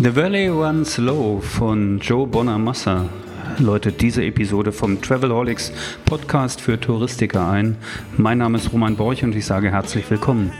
[0.00, 3.08] The Valley Runs Low von Joe Bonamassa
[3.58, 5.72] läutet diese Episode vom Travelholics
[6.04, 7.76] Podcast für Touristiker ein.
[8.16, 10.52] Mein Name ist Roman Borch und ich sage herzlich willkommen.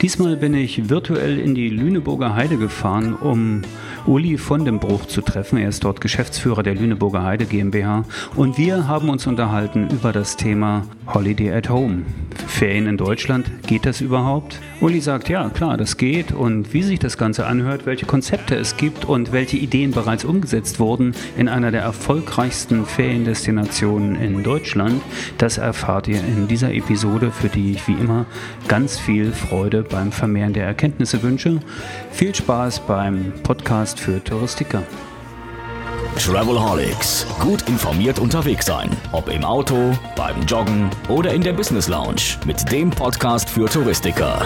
[0.00, 3.62] Diesmal bin ich virtuell in die Lüneburger Heide gefahren, um
[4.10, 5.56] Uli von dem Bruch zu treffen.
[5.56, 8.04] Er ist dort Geschäftsführer der Lüneburger Heide GmbH
[8.34, 12.02] und wir haben uns unterhalten über das Thema Holiday at Home.
[12.48, 14.58] Ferien in Deutschland, geht das überhaupt?
[14.80, 18.76] Uli sagt, ja, klar, das geht und wie sich das Ganze anhört, welche Konzepte es
[18.76, 25.00] gibt und welche Ideen bereits umgesetzt wurden in einer der erfolgreichsten Feriendestinationen in Deutschland,
[25.38, 28.26] das erfahrt ihr in dieser Episode, für die ich wie immer
[28.66, 31.60] ganz viel Freude beim Vermehren der Erkenntnisse wünsche.
[32.10, 34.82] Viel Spaß beim Podcast für Touristiker.
[36.16, 37.26] Travelholics.
[37.38, 38.88] Gut informiert unterwegs sein.
[39.12, 42.38] Ob im Auto, beim Joggen oder in der Business Lounge.
[42.46, 44.40] Mit dem Podcast für Touristiker.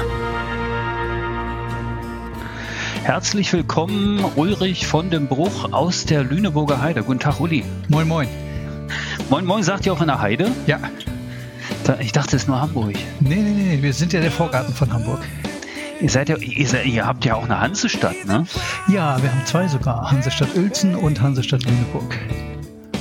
[3.04, 7.04] Herzlich willkommen, Ulrich von dem Bruch aus der Lüneburger Heide.
[7.04, 7.64] Guten Tag, Uli.
[7.88, 8.28] Moin, moin.
[9.30, 10.50] Moin, moin, sagt ihr auch in der Heide?
[10.66, 10.80] Ja.
[12.00, 12.94] Ich dachte, es ist nur Hamburg.
[13.20, 15.20] Nee, nee, nee, wir sind ja der Vorgarten von Hamburg.
[16.04, 18.46] Ihr seid ja, ihr, seid, ihr, habt ja auch eine Hansestadt, ne?
[18.88, 20.10] Ja, wir haben zwei sogar.
[20.10, 22.18] Hansestadt Uelzen und Hansestadt Lüneburg.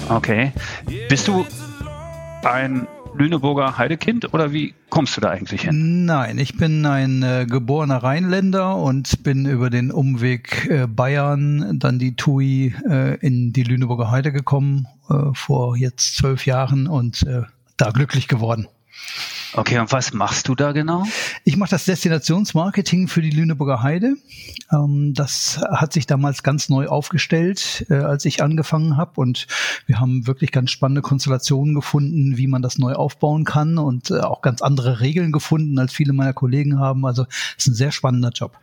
[0.08, 0.54] Okay.
[1.10, 1.46] Bist du
[2.46, 6.06] ein Lüneburger Heidekind oder wie kommst du da eigentlich hin?
[6.06, 12.00] Nein, ich bin ein äh, geborener Rheinländer und bin über den Umweg äh, Bayern, dann
[12.00, 17.42] die TUI äh, in die Lüneburger Heide gekommen äh, vor jetzt zwölf Jahren und äh,
[17.76, 18.70] da glücklich geworden.
[19.56, 21.04] Okay, und was machst du da genau?
[21.44, 24.16] Ich mache das Destinationsmarketing für die Lüneburger Heide.
[24.72, 29.22] Ähm, das hat sich damals ganz neu aufgestellt, äh, als ich angefangen habe.
[29.22, 29.46] Und
[29.86, 34.22] wir haben wirklich ganz spannende Konstellationen gefunden, wie man das neu aufbauen kann und äh,
[34.22, 37.06] auch ganz andere Regeln gefunden, als viele meiner Kollegen haben.
[37.06, 38.60] Also es ist ein sehr spannender Job.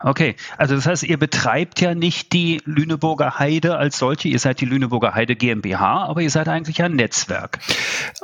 [0.00, 4.60] Okay, also das heißt, ihr betreibt ja nicht die Lüneburger Heide als solche, ihr seid
[4.60, 7.58] die Lüneburger Heide GmbH, aber ihr seid eigentlich ein Netzwerk.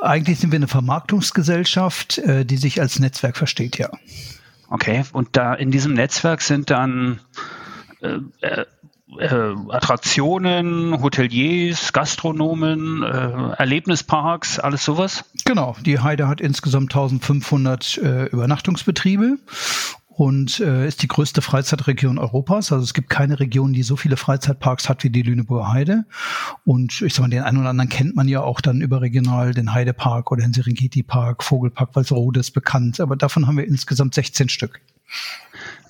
[0.01, 3.91] Eigentlich sind wir eine Vermarktungsgesellschaft, äh, die sich als Netzwerk versteht, ja.
[4.71, 7.21] Okay, und da in diesem Netzwerk sind dann
[8.01, 8.65] äh, äh,
[9.19, 15.25] äh Attraktionen, Hoteliers, Gastronomen, äh, Erlebnisparks, alles sowas?
[15.47, 19.39] Genau, die Heide hat insgesamt 1500 äh, Übernachtungsbetriebe
[20.19, 22.73] und äh, ist die größte Freizeitregion Europas.
[22.73, 26.07] Also es gibt keine Region, die so viele Freizeitparks hat wie die Lüneburger Heide.
[26.65, 29.73] Und ich sag mal, den einen oder anderen kennt man ja auch dann überregional, den
[29.73, 32.99] Heidepark oder den Serengeti Park, Vogelpark Walsrode ist bekannt.
[32.99, 34.81] Aber davon haben wir insgesamt 16 Stück.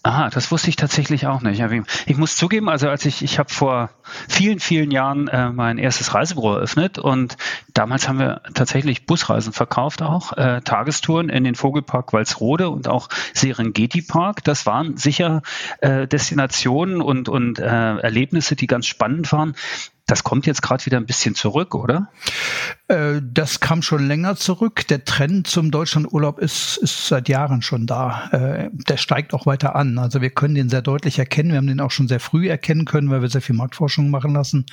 [0.09, 1.63] Aha, das wusste ich tatsächlich auch nicht.
[2.07, 3.91] Ich muss zugeben, also als ich, ich habe vor
[4.27, 7.37] vielen, vielen Jahren äh, mein erstes Reisebüro eröffnet und
[7.75, 13.11] damals haben wir tatsächlich Busreisen verkauft auch, äh, Tagestouren in den Vogelpark Walsrode und auch
[13.35, 14.43] Serengeti Park.
[14.45, 15.43] Das waren sicher
[15.83, 19.57] äh, Destinationen und, und äh, Erlebnisse, die ganz spannend waren.
[20.07, 22.09] Das kommt jetzt gerade wieder ein bisschen zurück, oder?
[22.89, 24.87] Äh, das kam schon länger zurück.
[24.89, 28.29] Der Trend zum Deutschlandurlaub ist, ist seit Jahren schon da.
[28.33, 29.99] Äh, der steigt auch weiter an.
[29.99, 31.51] Also wir können den sehr deutlich erkennen.
[31.51, 34.33] Wir haben den auch schon sehr früh erkennen können, weil wir sehr viel Marktforschung machen
[34.33, 34.65] lassen.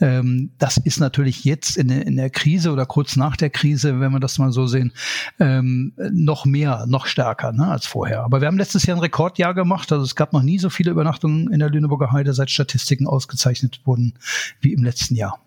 [0.00, 4.20] Ähm, das ist natürlich jetzt in, der Krise oder kurz nach der Krise, wenn wir
[4.20, 4.92] das mal so sehen,
[5.38, 8.24] ähm, noch mehr, noch stärker ne, als vorher.
[8.24, 9.92] Aber wir haben letztes Jahr ein Rekordjahr gemacht.
[9.92, 13.80] Also es gab noch nie so viele Übernachtungen in der Lüneburger Heide, seit Statistiken ausgezeichnet
[13.84, 14.14] wurden
[14.60, 15.38] wie im letzten Jahr.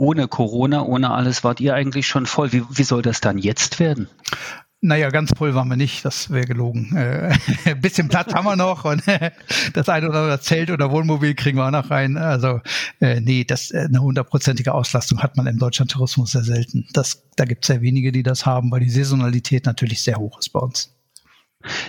[0.00, 2.52] Ohne Corona, ohne alles wart ihr eigentlich schon voll.
[2.52, 4.08] Wie, wie soll das dann jetzt werden?
[4.80, 6.96] Naja, ganz voll waren wir nicht, das wäre gelogen.
[6.96, 9.02] Äh, ein bisschen Platz haben wir noch und
[9.74, 12.16] das eine oder andere Zelt oder Wohnmobil kriegen wir auch noch rein.
[12.16, 12.62] Also
[13.00, 16.88] äh, nee, das äh, eine hundertprozentige Auslastung hat man im Deutschlandtourismus sehr selten.
[16.94, 20.38] Das, da gibt es sehr wenige, die das haben, weil die Saisonalität natürlich sehr hoch
[20.38, 20.94] ist bei uns.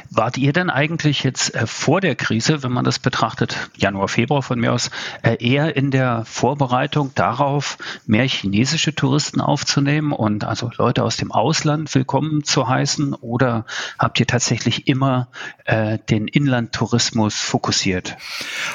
[0.09, 4.43] Wart ihr denn eigentlich jetzt äh, vor der Krise, wenn man das betrachtet, Januar, Februar
[4.43, 10.69] von mir aus, äh, eher in der Vorbereitung darauf, mehr chinesische Touristen aufzunehmen und also
[10.75, 13.13] Leute aus dem Ausland willkommen zu heißen?
[13.13, 13.65] Oder
[13.97, 15.29] habt ihr tatsächlich immer
[15.63, 18.17] äh, den Inlandtourismus fokussiert?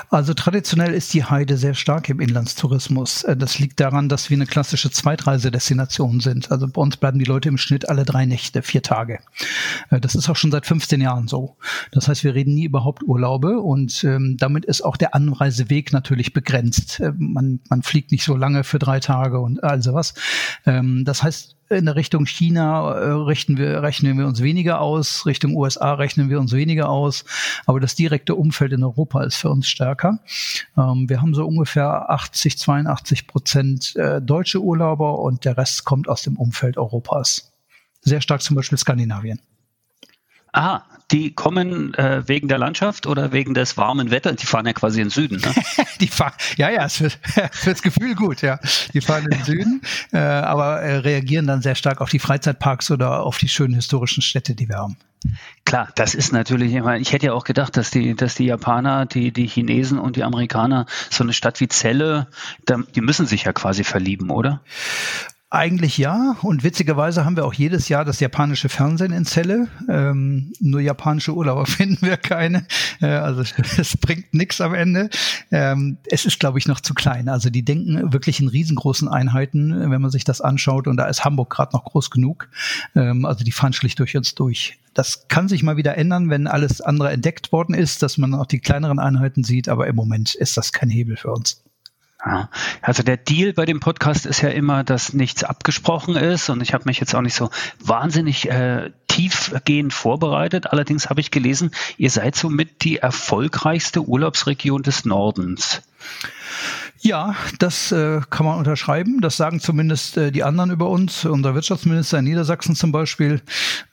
[0.08, 3.24] Also traditionell ist die Heide sehr stark im Inlandstourismus.
[3.24, 6.50] Äh, das liegt daran, dass wir eine klassische Zweitreisedestination sind.
[6.50, 9.18] Also bei uns bleiben die Leute im Schnitt alle drei Nächte, vier Tage.
[9.90, 11.56] Äh, das ist auch schon seit 15 15 Jahren so.
[11.90, 16.32] Das heißt, wir reden nie über Haupturlaube und ähm, damit ist auch der Anreiseweg natürlich
[16.32, 17.00] begrenzt.
[17.00, 20.14] Äh, man, man fliegt nicht so lange für drei Tage und all sowas.
[20.64, 25.26] Ähm, das heißt, in der Richtung China äh, richten wir, rechnen wir uns weniger aus,
[25.26, 27.24] Richtung USA rechnen wir uns weniger aus,
[27.66, 30.20] aber das direkte Umfeld in Europa ist für uns stärker.
[30.78, 36.08] Ähm, wir haben so ungefähr 80, 82 Prozent äh, deutsche Urlauber und der Rest kommt
[36.08, 37.52] aus dem Umfeld Europas.
[38.02, 39.40] Sehr stark zum Beispiel Skandinavien.
[40.56, 44.36] Ah, die kommen äh, wegen der Landschaft oder wegen des warmen Wetters?
[44.36, 45.38] Die fahren ja quasi in den Süden.
[45.38, 45.54] Ne?
[46.00, 47.18] die fahren, ja, ja, es wird
[47.52, 48.58] fürs Gefühl gut, ja.
[48.94, 49.82] Die fahren in den Süden,
[50.12, 54.22] äh, aber äh, reagieren dann sehr stark auf die Freizeitparks oder auf die schönen historischen
[54.22, 54.96] Städte, die wir haben.
[55.66, 59.32] Klar, das ist natürlich, ich hätte ja auch gedacht, dass die, dass die Japaner, die,
[59.32, 62.28] die Chinesen und die Amerikaner so eine Stadt wie Celle,
[62.94, 64.62] die müssen sich ja quasi verlieben, oder?
[65.56, 66.36] Eigentlich ja.
[66.42, 69.68] Und witzigerweise haben wir auch jedes Jahr das japanische Fernsehen in Celle.
[69.88, 72.66] Ähm, nur japanische Urlauber finden wir keine.
[73.00, 73.42] Äh, also
[73.78, 75.08] es bringt nichts am Ende.
[75.50, 77.30] Ähm, es ist, glaube ich, noch zu klein.
[77.30, 80.86] Also die denken wirklich in riesengroßen Einheiten, wenn man sich das anschaut.
[80.86, 82.50] Und da ist Hamburg gerade noch groß genug.
[82.94, 84.78] Ähm, also die fahren schlicht durch uns durch.
[84.92, 88.46] Das kann sich mal wieder ändern, wenn alles andere entdeckt worden ist, dass man auch
[88.46, 89.70] die kleineren Einheiten sieht.
[89.70, 91.62] Aber im Moment ist das kein Hebel für uns.
[92.26, 92.50] Ja,
[92.82, 96.74] also der Deal bei dem Podcast ist ja immer, dass nichts abgesprochen ist und ich
[96.74, 100.72] habe mich jetzt auch nicht so wahnsinnig äh, tiefgehend vorbereitet.
[100.72, 105.82] Allerdings habe ich gelesen, ihr seid somit die erfolgreichste Urlaubsregion des Nordens.
[107.00, 109.20] Ja, das äh, kann man unterschreiben.
[109.20, 113.42] Das sagen zumindest äh, die anderen über uns, unser Wirtschaftsminister in Niedersachsen zum Beispiel.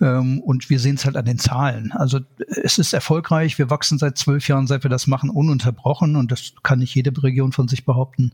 [0.01, 1.91] Ähm, und wir sehen es halt an den Zahlen.
[1.91, 2.19] Also
[2.63, 3.57] es ist erfolgreich.
[3.57, 6.15] Wir wachsen seit zwölf Jahren, seit wir das machen, ununterbrochen.
[6.15, 8.31] Und das kann nicht jede Region von sich behaupten.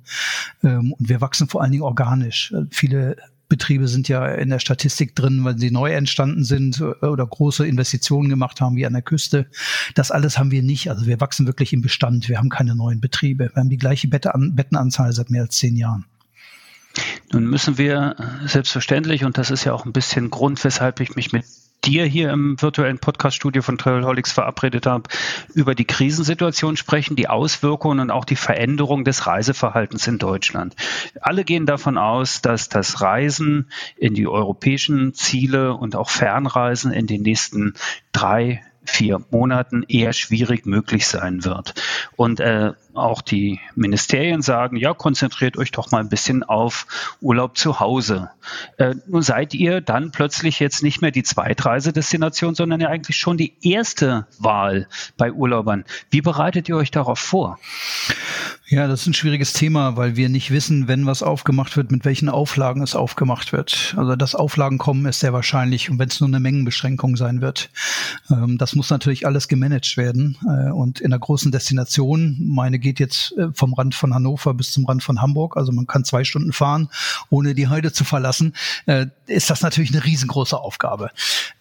[0.64, 2.52] Ähm, und wir wachsen vor allen Dingen organisch.
[2.52, 3.18] Äh, viele
[3.50, 7.68] Betriebe sind ja in der Statistik drin, weil sie neu entstanden sind äh, oder große
[7.68, 9.48] Investitionen gemacht haben, wie an der Küste.
[9.96, 10.90] Das alles haben wir nicht.
[10.90, 12.30] Also wir wachsen wirklich im Bestand.
[12.30, 13.50] Wir haben keine neuen Betriebe.
[13.54, 16.06] Wir haben die gleiche Bettenanzahl seit mehr als zehn Jahren.
[17.32, 18.16] Nun müssen wir
[18.46, 21.46] selbstverständlich, und das ist ja auch ein bisschen Grund, weshalb ich mich mit
[21.86, 25.10] dir hier im virtuellen Podcaststudio von Travelholics verabredet habe,
[25.54, 30.76] über die Krisensituation sprechen, die Auswirkungen und auch die Veränderung des Reiseverhaltens in Deutschland.
[31.22, 37.08] Alle gehen davon aus, dass das Reisen in die europäischen Ziele und auch Fernreisen in
[37.08, 37.74] den nächsten
[38.12, 41.76] drei vier Monaten eher schwierig möglich sein wird.
[42.16, 46.88] Und äh, auch die Ministerien sagen, ja, konzentriert euch doch mal ein bisschen auf
[47.22, 48.32] Urlaub zu Hause.
[48.78, 53.38] Äh, nun seid ihr dann plötzlich jetzt nicht mehr die Zweitreisedestination, sondern ja eigentlich schon
[53.38, 54.88] die erste Wahl
[55.18, 55.86] bei Urlaubern.
[56.10, 57.60] Wie bereitet ihr euch darauf vor?
[58.72, 62.06] Ja, das ist ein schwieriges Thema, weil wir nicht wissen, wenn was aufgemacht wird, mit
[62.06, 63.96] welchen Auflagen es aufgemacht wird.
[63.98, 67.72] Also dass Auflagen kommen, ist sehr wahrscheinlich und wenn es nur eine Mengenbeschränkung sein wird.
[68.30, 70.38] Ähm, das muss natürlich alles gemanagt werden.
[70.44, 74.72] Äh, und in einer großen Destination, meine geht jetzt äh, vom Rand von Hannover bis
[74.72, 76.90] zum Rand von Hamburg, also man kann zwei Stunden fahren,
[77.30, 78.54] ohne die Heide zu verlassen,
[78.86, 81.12] äh, ist das natürlich eine riesengroße Aufgabe.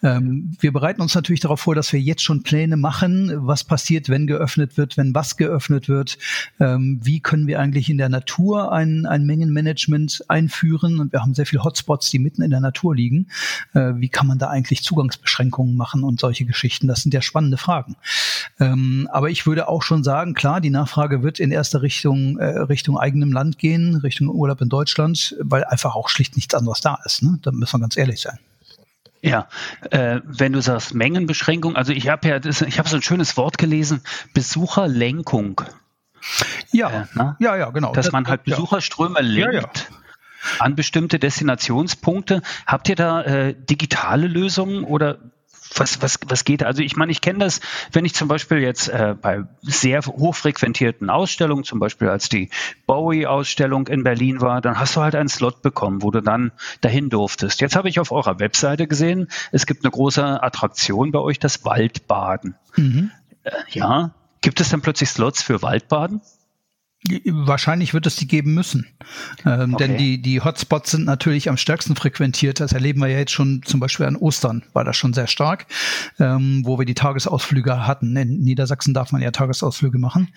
[0.03, 4.09] Ähm, wir bereiten uns natürlich darauf vor, dass wir jetzt schon Pläne machen, was passiert,
[4.09, 6.19] wenn geöffnet wird, wenn was geöffnet wird
[6.61, 11.00] ähm, wie können wir eigentlich in der Natur ein, ein Mengenmanagement einführen?
[11.00, 13.29] Und wir haben sehr viele Hotspots, die mitten in der Natur liegen.
[13.75, 16.87] Äh, wie kann man da eigentlich Zugangsbeschränkungen machen und solche Geschichten?
[16.87, 17.97] Das sind ja spannende Fragen.
[18.61, 22.58] Ähm, aber ich würde auch schon sagen, klar, die Nachfrage wird in erster Richtung, äh,
[22.60, 26.99] Richtung eigenem Land gehen, Richtung Urlaub in Deutschland, weil einfach auch schlicht nichts anderes da
[27.05, 27.22] ist.
[27.22, 27.38] Ne?
[27.43, 28.38] Da müssen wir ganz ehrlich sein.
[29.20, 29.49] Ja,
[29.90, 33.37] äh, wenn du sagst Mengenbeschränkung, also ich habe ja, das, ich habe so ein schönes
[33.37, 34.02] Wort gelesen,
[34.32, 35.60] Besucherlenkung.
[36.72, 37.37] Ja, äh, ne?
[37.40, 37.93] ja, ja, genau.
[37.93, 39.55] Dass man halt Besucherströme lenkt.
[39.55, 39.70] Ja, ja
[40.58, 42.43] an bestimmte Destinationspunkte.
[42.67, 45.19] Habt ihr da äh, digitale Lösungen oder
[45.75, 46.63] was, was, was geht?
[46.63, 47.60] Also ich meine, ich kenne das,
[47.93, 52.51] wenn ich zum Beispiel jetzt äh, bei sehr hochfrequentierten Ausstellungen, zum Beispiel als die
[52.87, 57.10] Bowie-Ausstellung in Berlin war, dann hast du halt einen Slot bekommen, wo du dann dahin
[57.10, 57.60] durftest.
[57.60, 61.65] Jetzt habe ich auf eurer Webseite gesehen, es gibt eine große Attraktion bei euch, das
[61.65, 62.55] Waldbaden.
[62.77, 63.10] Mhm.
[63.44, 66.20] Äh, ja, Gibt es dann plötzlich Slots für Waldbaden?
[67.24, 68.86] Wahrscheinlich wird es die geben müssen.
[69.46, 69.86] Ähm, okay.
[69.86, 72.58] Denn die, die Hotspots sind natürlich am stärksten frequentiert.
[72.58, 75.67] Das erleben wir ja jetzt schon zum Beispiel an Ostern, war das schon sehr stark,
[76.19, 78.17] ähm, wo wir die Tagesausflüge hatten.
[78.17, 80.28] In Niedersachsen darf man ja Tagesausflüge machen.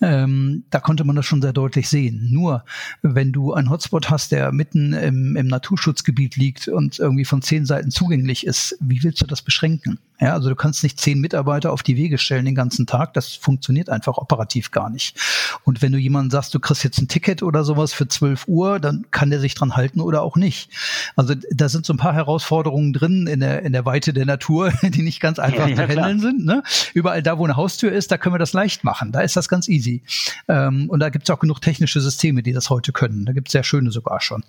[0.00, 2.28] Ähm, da konnte man das schon sehr deutlich sehen.
[2.30, 2.64] Nur,
[3.02, 7.66] wenn du einen Hotspot hast, der mitten im, im Naturschutzgebiet liegt und irgendwie von zehn
[7.66, 9.98] Seiten zugänglich ist, wie willst du das beschränken?
[10.20, 13.14] Ja, also du kannst nicht zehn Mitarbeiter auf die Wege stellen den ganzen Tag.
[13.14, 15.18] Das funktioniert einfach operativ gar nicht.
[15.64, 18.78] Und wenn du jemandem sagst, du kriegst jetzt ein Ticket oder sowas für 12 Uhr,
[18.78, 20.70] dann kann der sich dran halten oder auch nicht.
[21.16, 24.72] Also da sind so ein paar Herausforderungen drin in der, in der Weite der Natur,
[24.82, 26.44] die nicht ganz einfach ja, zu handeln sind.
[26.44, 26.62] Ne?
[26.92, 29.10] Überall da, wo eine Haustür ist, da können wir das leicht machen.
[29.10, 30.02] Da ist das ganz easy.
[30.48, 33.24] Ähm, und da gibt es auch genug technische Systeme, die das heute können.
[33.24, 34.44] Da gibt es sehr schöne sogar schon.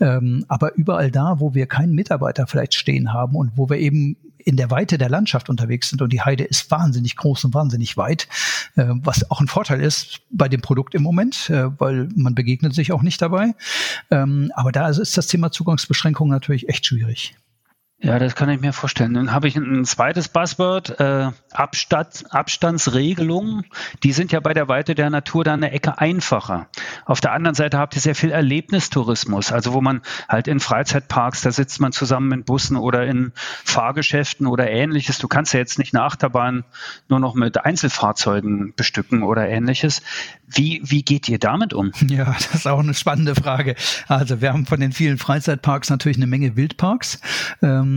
[0.00, 4.16] Ähm, aber überall da, wo wir keinen Mitarbeiter vielleicht stehen haben und wo wir eben
[4.46, 7.96] in der Weite der Landschaft unterwegs sind und die Heide ist wahnsinnig groß und wahnsinnig
[7.96, 8.28] weit,
[8.76, 12.72] äh, was auch ein Vorteil ist bei dem Produkt im Moment, äh, weil man begegnet
[12.72, 13.54] sich auch nicht dabei.
[14.10, 17.34] Ähm, aber da ist das Thema Zugangsbeschränkung natürlich echt schwierig.
[17.98, 19.14] Ja, das kann ich mir vorstellen.
[19.14, 23.64] Dann habe ich ein zweites Buzzword, äh, Abstand, Abstandsregelungen.
[24.02, 26.68] Die sind ja bei der Weite der Natur da eine Ecke einfacher.
[27.06, 31.40] Auf der anderen Seite habt ihr sehr viel Erlebnistourismus, also wo man halt in Freizeitparks,
[31.40, 33.32] da sitzt man zusammen in Bussen oder in
[33.64, 35.16] Fahrgeschäften oder ähnliches.
[35.16, 36.64] Du kannst ja jetzt nicht eine Achterbahn
[37.08, 40.02] nur noch mit Einzelfahrzeugen bestücken oder ähnliches.
[40.46, 41.92] Wie, wie geht ihr damit um?
[42.08, 43.74] Ja, das ist auch eine spannende Frage.
[44.06, 47.20] Also wir haben von den vielen Freizeitparks natürlich eine Menge Wildparks.
[47.62, 47.95] Ähm,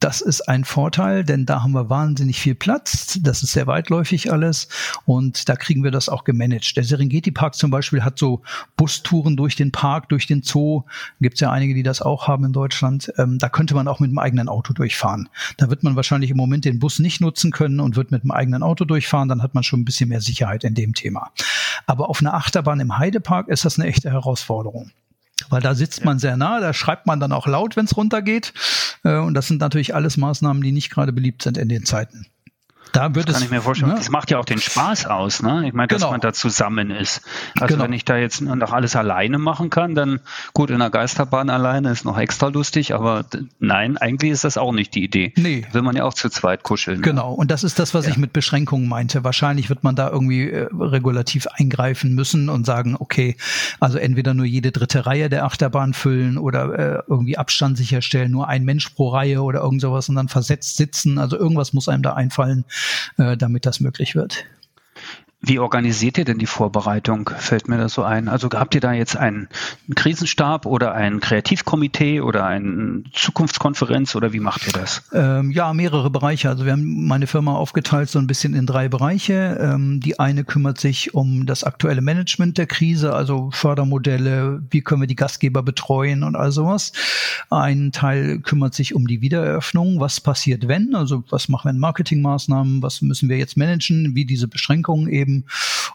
[0.00, 3.18] das ist ein Vorteil, denn da haben wir wahnsinnig viel Platz.
[3.22, 4.68] Das ist sehr weitläufig alles
[5.04, 6.76] und da kriegen wir das auch gemanagt.
[6.76, 8.42] Der Serengeti Park zum Beispiel hat so
[8.76, 10.82] Bustouren durch den Park, durch den Zoo.
[11.20, 13.12] Gibt es ja einige, die das auch haben in Deutschland.
[13.18, 15.28] Ähm, da könnte man auch mit dem eigenen Auto durchfahren.
[15.56, 18.30] Da wird man wahrscheinlich im Moment den Bus nicht nutzen können und wird mit dem
[18.30, 19.28] eigenen Auto durchfahren.
[19.28, 21.32] Dann hat man schon ein bisschen mehr Sicherheit in dem Thema.
[21.86, 24.90] Aber auf einer Achterbahn im Heidepark ist das eine echte Herausforderung
[25.50, 28.52] weil da sitzt man sehr nah, da schreibt man dann auch laut, wenn es runtergeht.
[29.04, 32.26] Äh, und das sind natürlich alles Maßnahmen, die nicht gerade beliebt sind in den Zeiten.
[32.92, 33.92] Da wird das kann es, ich mir vorstellen.
[33.92, 33.98] Ne?
[33.98, 35.66] Das macht ja auch den Spaß aus, ne?
[35.66, 36.12] Ich meine, dass genau.
[36.12, 37.22] man da zusammen ist.
[37.60, 37.84] Also genau.
[37.84, 40.20] wenn ich da jetzt noch alles alleine machen kann, dann
[40.54, 43.24] gut, in der Geisterbahn alleine ist noch extra lustig, aber
[43.58, 45.32] nein, eigentlich ist das auch nicht die Idee.
[45.36, 45.66] Nee.
[45.72, 47.02] Will man ja auch zu zweit kuscheln.
[47.02, 48.12] Genau, und das ist das, was ja.
[48.12, 49.24] ich mit Beschränkungen meinte.
[49.24, 53.36] Wahrscheinlich wird man da irgendwie äh, regulativ eingreifen müssen und sagen, okay,
[53.80, 58.48] also entweder nur jede dritte Reihe der Achterbahn füllen oder äh, irgendwie Abstand sicherstellen, nur
[58.48, 61.18] ein Mensch pro Reihe oder irgend sowas und dann versetzt sitzen.
[61.18, 62.64] Also irgendwas muss einem da einfallen,
[63.16, 64.44] damit das möglich wird.
[65.46, 67.30] Wie organisiert ihr denn die Vorbereitung?
[67.38, 68.26] Fällt mir das so ein.
[68.26, 69.48] Also habt ihr da jetzt einen
[69.94, 75.04] Krisenstab oder ein Kreativkomitee oder eine Zukunftskonferenz oder wie macht ihr das?
[75.12, 76.48] Ähm, ja, mehrere Bereiche.
[76.48, 79.56] Also wir haben meine Firma aufgeteilt so ein bisschen in drei Bereiche.
[79.60, 85.02] Ähm, die eine kümmert sich um das aktuelle Management der Krise, also Fördermodelle, wie können
[85.02, 86.90] wir die Gastgeber betreuen und all sowas.
[87.50, 90.00] Ein Teil kümmert sich um die Wiedereröffnung.
[90.00, 90.96] Was passiert wenn?
[90.96, 92.82] Also was machen wir in Marketingmaßnahmen?
[92.82, 94.16] Was müssen wir jetzt managen?
[94.16, 95.44] Wie diese Beschränkungen eben geben.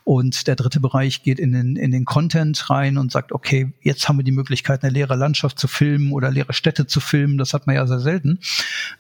[0.03, 4.07] Und der dritte Bereich geht in den, in den Content rein und sagt, okay, jetzt
[4.07, 7.37] haben wir die Möglichkeit, eine leere Landschaft zu filmen oder leere Städte zu filmen.
[7.37, 8.39] Das hat man ja sehr selten.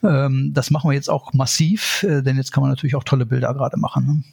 [0.03, 3.25] Ähm, das machen wir jetzt auch massiv, äh, denn jetzt kann man natürlich auch tolle
[3.25, 4.05] Bilder gerade machen.
[4.05, 4.23] Ne?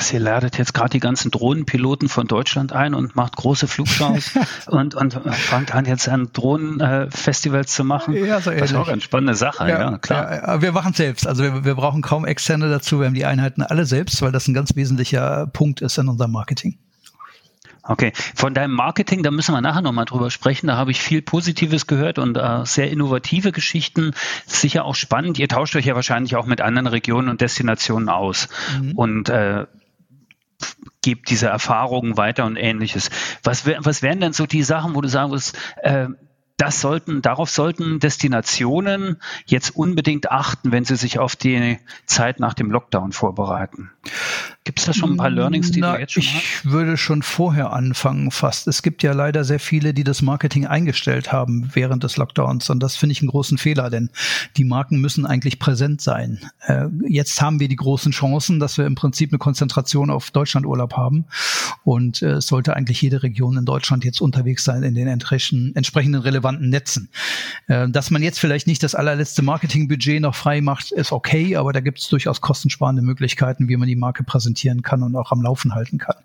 [0.00, 4.30] Sie ladet jetzt gerade die ganzen Drohnenpiloten von Deutschland ein und macht große Flugshows
[4.66, 8.14] und, und fangt an, jetzt an Drohnenfestivals zu machen.
[8.14, 10.32] Ja, so das ist auch eine spannende Sache, ja, ja klar.
[10.32, 11.26] Ja, wir machen es selbst.
[11.26, 13.00] Also wir, wir brauchen kaum Externe dazu.
[13.00, 16.32] Wir haben die Einheiten alle selbst, weil das ein ganz wesentlicher Punkt ist in unserem
[16.32, 16.78] Marketing.
[17.88, 20.66] Okay, von deinem Marketing, da müssen wir nachher nochmal drüber sprechen.
[20.66, 24.12] Da habe ich viel Positives gehört und äh, sehr innovative Geschichten.
[24.46, 25.38] Sicher auch spannend.
[25.38, 28.48] Ihr tauscht euch ja wahrscheinlich auch mit anderen Regionen und Destinationen aus
[28.80, 28.92] mhm.
[28.92, 29.66] und äh,
[31.02, 33.10] gebt diese Erfahrungen weiter und ähnliches.
[33.44, 36.08] Was, was wären denn so die Sachen, wo du sagen würdest, äh,
[36.56, 42.54] das sollten, darauf sollten Destinationen jetzt unbedingt achten, wenn sie sich auf die Zeit nach
[42.54, 43.90] dem Lockdown vorbereiten.
[44.66, 46.42] Gibt es da schon ein paar Learnings, die Na, du jetzt schon ich hast?
[46.42, 48.66] Ich würde schon vorher anfangen fast.
[48.66, 52.82] Es gibt ja leider sehr viele, die das Marketing eingestellt haben während des Lockdowns und
[52.82, 54.10] das finde ich einen großen Fehler, denn
[54.56, 56.40] die Marken müssen eigentlich präsent sein.
[56.66, 60.94] Äh, jetzt haben wir die großen Chancen, dass wir im Prinzip eine Konzentration auf Deutschlandurlaub
[60.94, 61.26] haben
[61.84, 66.20] und äh, es sollte eigentlich jede Region in Deutschland jetzt unterwegs sein in den entsprechenden
[66.20, 67.08] relevanten Netzen.
[67.68, 71.72] Äh, dass man jetzt vielleicht nicht das allerletzte Marketingbudget noch frei macht, ist okay, aber
[71.72, 75.32] da gibt es durchaus kostensparende Möglichkeiten, wie man die Marke präsentiert präsentieren kann und auch
[75.32, 76.16] am Laufen halten kann.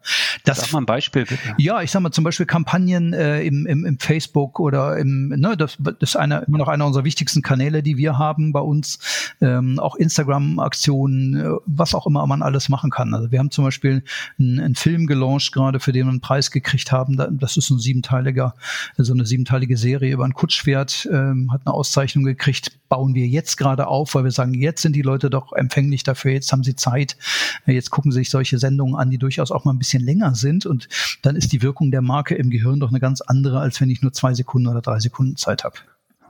[0.43, 1.55] Das, sag mal ein Beispiel bitte.
[1.57, 5.55] Ja, ich sag mal zum Beispiel Kampagnen äh, im, im, im Facebook oder im, ne,
[5.57, 8.99] das, das ist einer, immer noch einer unserer wichtigsten Kanäle, die wir haben bei uns.
[9.41, 13.13] Ähm, auch Instagram-Aktionen, äh, was auch immer man alles machen kann.
[13.13, 14.03] Also wir haben zum Beispiel
[14.39, 17.17] einen, einen Film gelauncht gerade, für den wir einen Preis gekriegt haben.
[17.39, 18.55] Das ist ein siebenteiliger,
[18.97, 23.57] so eine siebenteilige Serie über ein Kutschpferd, ähm, hat eine Auszeichnung gekriegt, bauen wir jetzt
[23.57, 26.75] gerade auf, weil wir sagen, jetzt sind die Leute doch empfänglich dafür, jetzt haben sie
[26.75, 27.17] Zeit,
[27.65, 30.65] jetzt gucken sie sich solche Sendungen an, die durchaus auch mal ein bisschen länger sind
[30.65, 30.87] und
[31.21, 34.01] dann ist die Wirkung der Marke im Gehirn doch eine ganz andere, als wenn ich
[34.01, 35.75] nur zwei Sekunden oder drei Sekunden Zeit habe.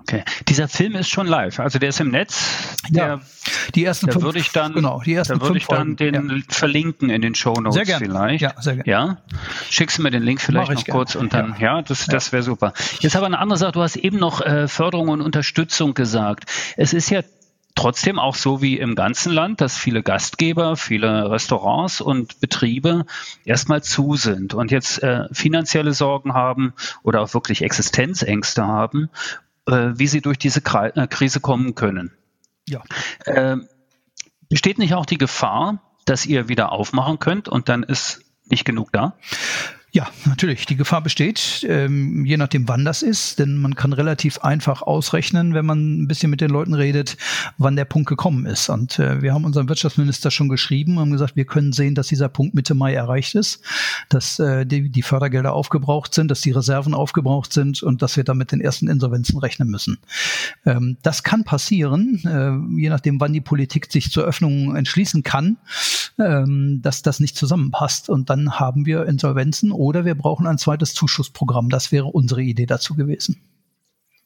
[0.02, 0.24] Okay.
[0.48, 2.76] Dieser Film ist schon live, also der ist im Netz.
[2.90, 3.20] Der, ja,
[3.76, 6.30] die ersten da fünf, würde ich dann, genau, die ersten da würde ich dann den
[6.30, 6.36] ja.
[6.50, 8.06] verlinken in den Show Notes sehr gerne.
[8.06, 8.42] vielleicht.
[8.42, 8.90] Ja, sehr gerne.
[8.90, 9.18] Ja,
[9.70, 10.98] schickst du mir den Link vielleicht noch gerne.
[10.98, 12.74] kurz und dann, ja, ja das, das wäre super.
[13.00, 13.74] Jetzt aber eine andere Sache.
[13.74, 16.50] Du hast eben noch äh, Förderung und Unterstützung gesagt.
[16.78, 17.22] Es ist ja
[17.76, 23.06] trotzdem auch so wie im ganzen Land, dass viele Gastgeber, viele Restaurants und Betriebe
[23.46, 26.74] erstmal zu sind und jetzt äh, finanzielle Sorgen haben
[27.04, 29.10] oder auch wirklich Existenzängste haben,
[29.68, 32.12] äh, wie sie durch diese äh, Krise kommen können.
[32.68, 32.84] Ja.
[33.26, 33.58] Äh,
[34.50, 38.92] besteht nicht auch die Gefahr, dass ihr wieder aufmachen könnt und dann ist nicht genug
[38.92, 39.16] da?
[39.94, 40.66] Ja, natürlich.
[40.68, 45.54] Die Gefahr besteht, ähm, je nachdem, wann das ist, denn man kann relativ einfach ausrechnen,
[45.54, 47.18] wenn man ein bisschen mit den Leuten redet,
[47.58, 48.70] wann der Punkt gekommen ist.
[48.70, 52.30] Und äh, wir haben unserem Wirtschaftsminister schon geschrieben und gesagt, wir können sehen, dass dieser
[52.30, 53.64] Punkt Mitte Mai erreicht ist,
[54.08, 58.24] dass äh, die, die Fördergelder aufgebraucht sind, dass die Reserven aufgebraucht sind und dass wir
[58.24, 59.98] dann mit den ersten Insolvenzen rechnen müssen.
[60.66, 65.58] Ähm, das kann passieren, äh, je nachdem, wann die Politik sich zur Öffnung entschließen kann,
[66.22, 68.10] ähm, dass das nicht zusammenpasst.
[68.10, 71.70] Und dann haben wir Insolvenzen oder wir brauchen ein zweites Zuschussprogramm.
[71.70, 73.42] Das wäre unsere Idee dazu gewesen.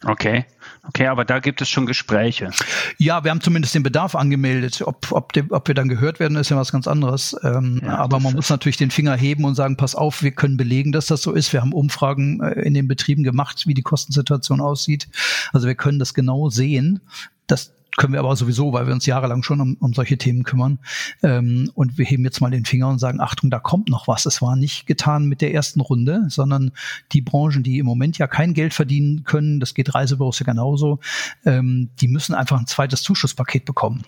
[0.04, 0.46] Okay,
[0.88, 2.52] okay, aber da gibt es schon Gespräche.
[2.98, 4.84] Ja, wir haben zumindest den Bedarf angemeldet.
[4.86, 7.36] Ob, ob, de, ob wir dann gehört werden, ist ja was ganz anderes.
[7.44, 10.58] Ähm, ja, aber man muss natürlich den Finger heben und sagen, pass auf, wir können
[10.58, 11.54] belegen, dass das so ist.
[11.54, 15.08] Wir haben Umfragen äh, in den Betrieben gemacht, wie die Kostensituation aussieht.
[15.54, 17.00] Also wir können das genau sehen.
[17.48, 20.80] Das, können wir aber sowieso, weil wir uns jahrelang schon um, um solche Themen kümmern.
[21.24, 24.26] Ähm, und wir heben jetzt mal den Finger und sagen, Achtung, da kommt noch was.
[24.26, 26.72] Es war nicht getan mit der ersten Runde, sondern
[27.14, 31.00] die Branchen, die im Moment ja kein Geld verdienen können, das geht Reisebüros ja genauso,
[31.46, 34.04] ähm, die müssen einfach ein zweites Zuschusspaket bekommen.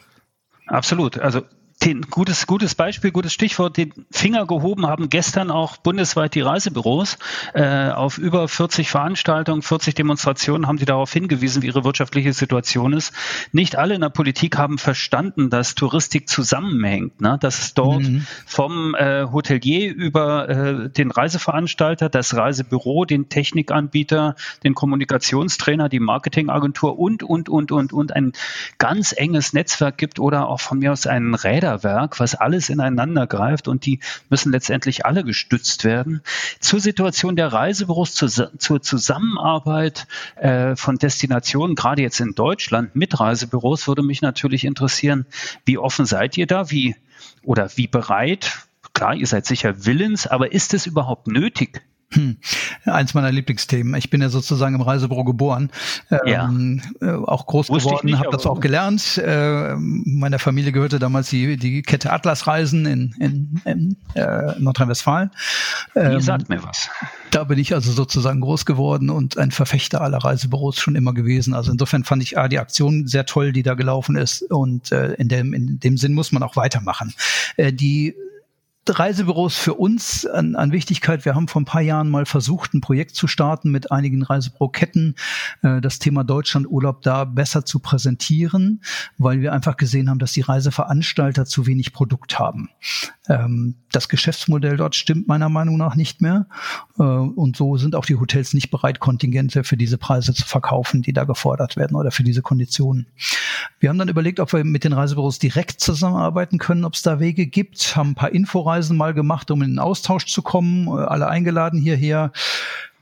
[0.68, 1.18] Absolut.
[1.18, 1.44] Also
[1.84, 7.20] den, gutes, gutes Beispiel, gutes Stichwort, den Finger gehoben haben gestern auch bundesweit die Reisebüros.
[7.54, 12.94] Äh, auf über 40 Veranstaltungen, 40 Demonstrationen haben sie darauf hingewiesen, wie ihre wirtschaftliche Situation
[12.94, 13.14] ist.
[13.52, 17.38] Nicht alle in der Politik haben verstanden, dass Touristik zusammenhängt, ne?
[17.40, 18.26] dass es dort mhm.
[18.48, 26.98] vom äh, Hotelier über äh, den Reiseveranstalter, das Reisebüro, den Technikanbieter, den Kommunikationstrainer, die Marketingagentur
[26.98, 28.32] und, und, und, und, und ein
[28.80, 33.28] ganz enges Netzwerk gibt oder auch von mir aus einen Räder Räderwerk, was alles ineinander
[33.28, 36.22] greift und die müssen letztendlich alle gestützt werden.
[36.60, 40.08] Zur Situation der Reisebüros, zur, zur Zusammenarbeit
[40.38, 45.26] äh, von Destinationen, gerade jetzt in Deutschland mit Reisebüros, würde mich natürlich interessieren,
[45.66, 46.96] wie offen seid ihr da, wie
[47.44, 48.60] oder wie bereit?
[48.94, 52.38] Klar, ihr seid sicher willens, aber ist es überhaupt nötig, hm.
[52.86, 53.94] Eins meiner Lieblingsthemen.
[53.96, 55.72] Ich bin ja sozusagen im Reisebüro geboren,
[56.10, 57.08] ähm, ja.
[57.08, 59.18] äh, auch groß Wusste geworden, habe das auch gelernt.
[59.18, 65.32] Äh, meiner Familie gehörte damals die, die Kette Atlas Reisen in, in, in äh, Nordrhein-Westfalen.
[65.96, 66.90] Ähm, die sagt mir was.
[67.32, 71.54] Da bin ich also sozusagen groß geworden und ein Verfechter aller Reisebüros schon immer gewesen.
[71.54, 74.44] Also insofern fand ich ah, die Aktion sehr toll, die da gelaufen ist.
[74.44, 77.14] Und äh, in, dem, in dem Sinn muss man auch weitermachen.
[77.58, 78.16] Äh, die
[78.90, 81.26] Reisebüros für uns an, an, Wichtigkeit.
[81.26, 85.16] Wir haben vor ein paar Jahren mal versucht, ein Projekt zu starten mit einigen Reisebüroketten,
[85.64, 88.82] äh, das Thema Deutschlandurlaub da besser zu präsentieren,
[89.18, 92.70] weil wir einfach gesehen haben, dass die Reiseveranstalter zu wenig Produkt haben.
[93.28, 96.48] Ähm, das Geschäftsmodell dort stimmt meiner Meinung nach nicht mehr.
[96.98, 101.02] Äh, und so sind auch die Hotels nicht bereit, Kontingente für diese Preise zu verkaufen,
[101.02, 103.08] die da gefordert werden oder für diese Konditionen.
[103.80, 107.20] Wir haben dann überlegt, ob wir mit den Reisebüros direkt zusammenarbeiten können, ob es da
[107.20, 111.04] Wege gibt, haben ein paar Inforeisen mal gemacht, um in den Austausch zu kommen, äh,
[111.04, 112.32] alle eingeladen hierher.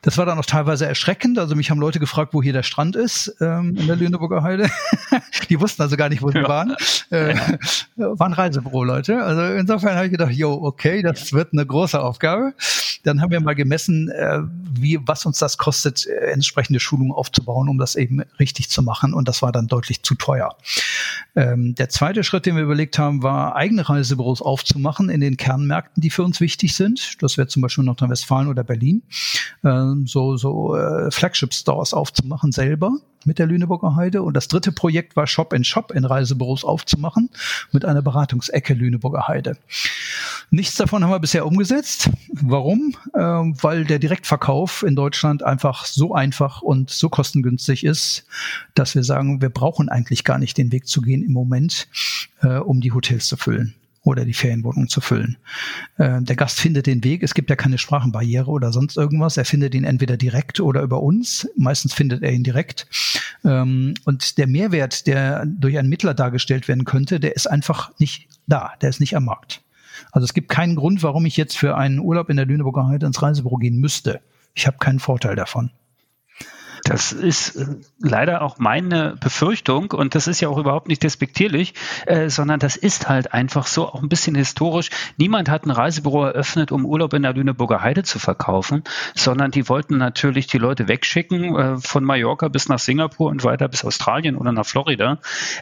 [0.06, 1.40] Das war dann auch teilweise erschreckend.
[1.40, 4.70] Also mich haben Leute gefragt, wo hier der Strand ist ähm, in der Lüneburger Heide.
[5.50, 6.48] die wussten also gar nicht, wo sie ja.
[6.48, 6.76] waren.
[7.10, 7.36] Äh,
[7.96, 9.24] waren Reisebüro-Leute.
[9.24, 11.38] Also insofern habe ich gedacht, yo, okay, das ja.
[11.38, 12.54] wird eine große Aufgabe.
[13.06, 14.40] Dann haben wir mal gemessen, äh,
[14.74, 19.14] wie, was uns das kostet, äh, entsprechende Schulungen aufzubauen, um das eben richtig zu machen.
[19.14, 20.56] Und das war dann deutlich zu teuer.
[21.36, 26.02] Ähm, der zweite Schritt, den wir überlegt haben, war, eigene Reisebüros aufzumachen in den Kernmärkten,
[26.02, 27.22] die für uns wichtig sind.
[27.22, 29.04] Das wäre zum Beispiel Nordrhein-Westfalen oder Berlin.
[29.64, 32.92] Ähm, so so äh, Flagship-Stores aufzumachen selber
[33.26, 34.22] mit der Lüneburger Heide.
[34.22, 37.30] Und das dritte Projekt war Shop in Shop in Reisebüros aufzumachen
[37.72, 39.58] mit einer Beratungsecke Lüneburger Heide.
[40.52, 42.10] Nichts davon haben wir bisher umgesetzt.
[42.32, 42.96] Warum?
[43.16, 48.26] Ähm, weil der Direktverkauf in Deutschland einfach so einfach und so kostengünstig ist,
[48.74, 51.88] dass wir sagen, wir brauchen eigentlich gar nicht den Weg zu gehen im Moment,
[52.42, 55.38] äh, um die Hotels zu füllen oder die Ferienwohnung zu füllen.
[55.98, 57.24] Äh, der Gast findet den Weg.
[57.24, 59.36] Es gibt ja keine Sprachenbarriere oder sonst irgendwas.
[59.36, 61.50] Er findet ihn entweder direkt oder über uns.
[61.58, 62.88] Meistens findet er ihn direkt.
[63.44, 68.30] Ähm, und der Mehrwert, der durch einen Mittler dargestellt werden könnte, der ist einfach nicht
[68.48, 68.74] da.
[68.82, 69.62] Der ist nicht am Markt.
[70.12, 73.08] Also es gibt keinen Grund, warum ich jetzt für einen Urlaub in der Lüneburger Heide
[73.08, 74.22] ins Reisebüro gehen müsste.
[74.54, 75.72] Ich habe keinen Vorteil davon.
[76.86, 77.66] Das ist äh,
[78.00, 81.74] leider auch meine Befürchtung und das ist ja auch überhaupt nicht despektierlich,
[82.06, 84.92] äh, sondern das ist halt einfach so auch ein bisschen historisch.
[85.18, 88.84] Niemand hat ein Reisebüro eröffnet, um Urlaub in der Lüneburger Heide zu verkaufen,
[89.16, 93.68] sondern die wollten natürlich die Leute wegschicken äh, von Mallorca bis nach Singapur und weiter
[93.68, 95.18] bis Australien oder nach Florida.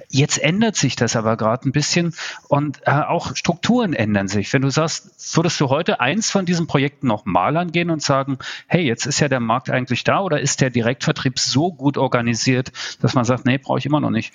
[0.09, 2.13] Jetzt ändert sich das aber gerade ein bisschen
[2.49, 4.51] und auch Strukturen ändern sich.
[4.51, 8.83] Wenn du sagst, würdest du heute eins von diesen Projekten nochmal angehen und sagen, hey,
[8.83, 10.73] jetzt ist ja der Markt eigentlich da oder ist der
[11.13, 12.71] Direktvertrieb so gut organisiert,
[13.01, 14.33] dass man sagt, nee, brauche ich immer noch nicht?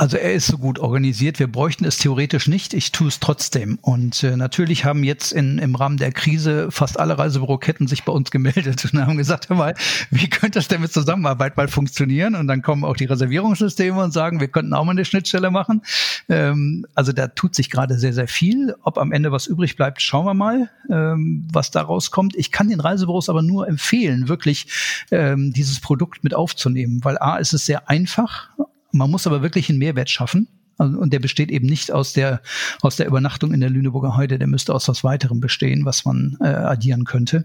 [0.00, 1.40] Also er ist so gut organisiert.
[1.40, 2.72] Wir bräuchten es theoretisch nicht.
[2.72, 3.80] Ich tue es trotzdem.
[3.82, 8.12] Und äh, natürlich haben jetzt in, im Rahmen der Krise fast alle Reisebüroketten sich bei
[8.12, 9.74] uns gemeldet und haben gesagt, hör mal,
[10.12, 12.36] wie könnte das denn mit Zusammenarbeit mal funktionieren?
[12.36, 15.82] Und dann kommen auch die Reservierungssysteme und sagen, wir könnten auch mal eine Schnittstelle machen.
[16.28, 18.76] Ähm, also da tut sich gerade sehr, sehr viel.
[18.82, 22.36] Ob am Ende was übrig bleibt, schauen wir mal, ähm, was da rauskommt.
[22.36, 24.68] Ich kann den Reisebüros aber nur empfehlen, wirklich
[25.10, 28.50] ähm, dieses Produkt mit aufzunehmen, weil A, ist es sehr einfach
[28.92, 30.48] man muss aber wirklich einen Mehrwert schaffen.
[30.78, 32.40] Und der besteht eben nicht aus der,
[32.82, 36.36] aus der Übernachtung in der Lüneburger Heide, der müsste aus was weiterem bestehen, was man
[36.40, 37.44] äh, addieren könnte.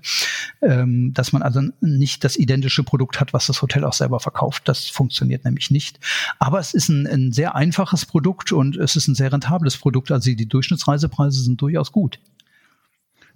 [0.62, 4.68] Ähm, dass man also nicht das identische Produkt hat, was das Hotel auch selber verkauft.
[4.68, 6.00] Das funktioniert nämlich nicht.
[6.38, 10.12] Aber es ist ein, ein sehr einfaches Produkt und es ist ein sehr rentables Produkt.
[10.12, 12.20] Also die Durchschnittsreisepreise sind durchaus gut.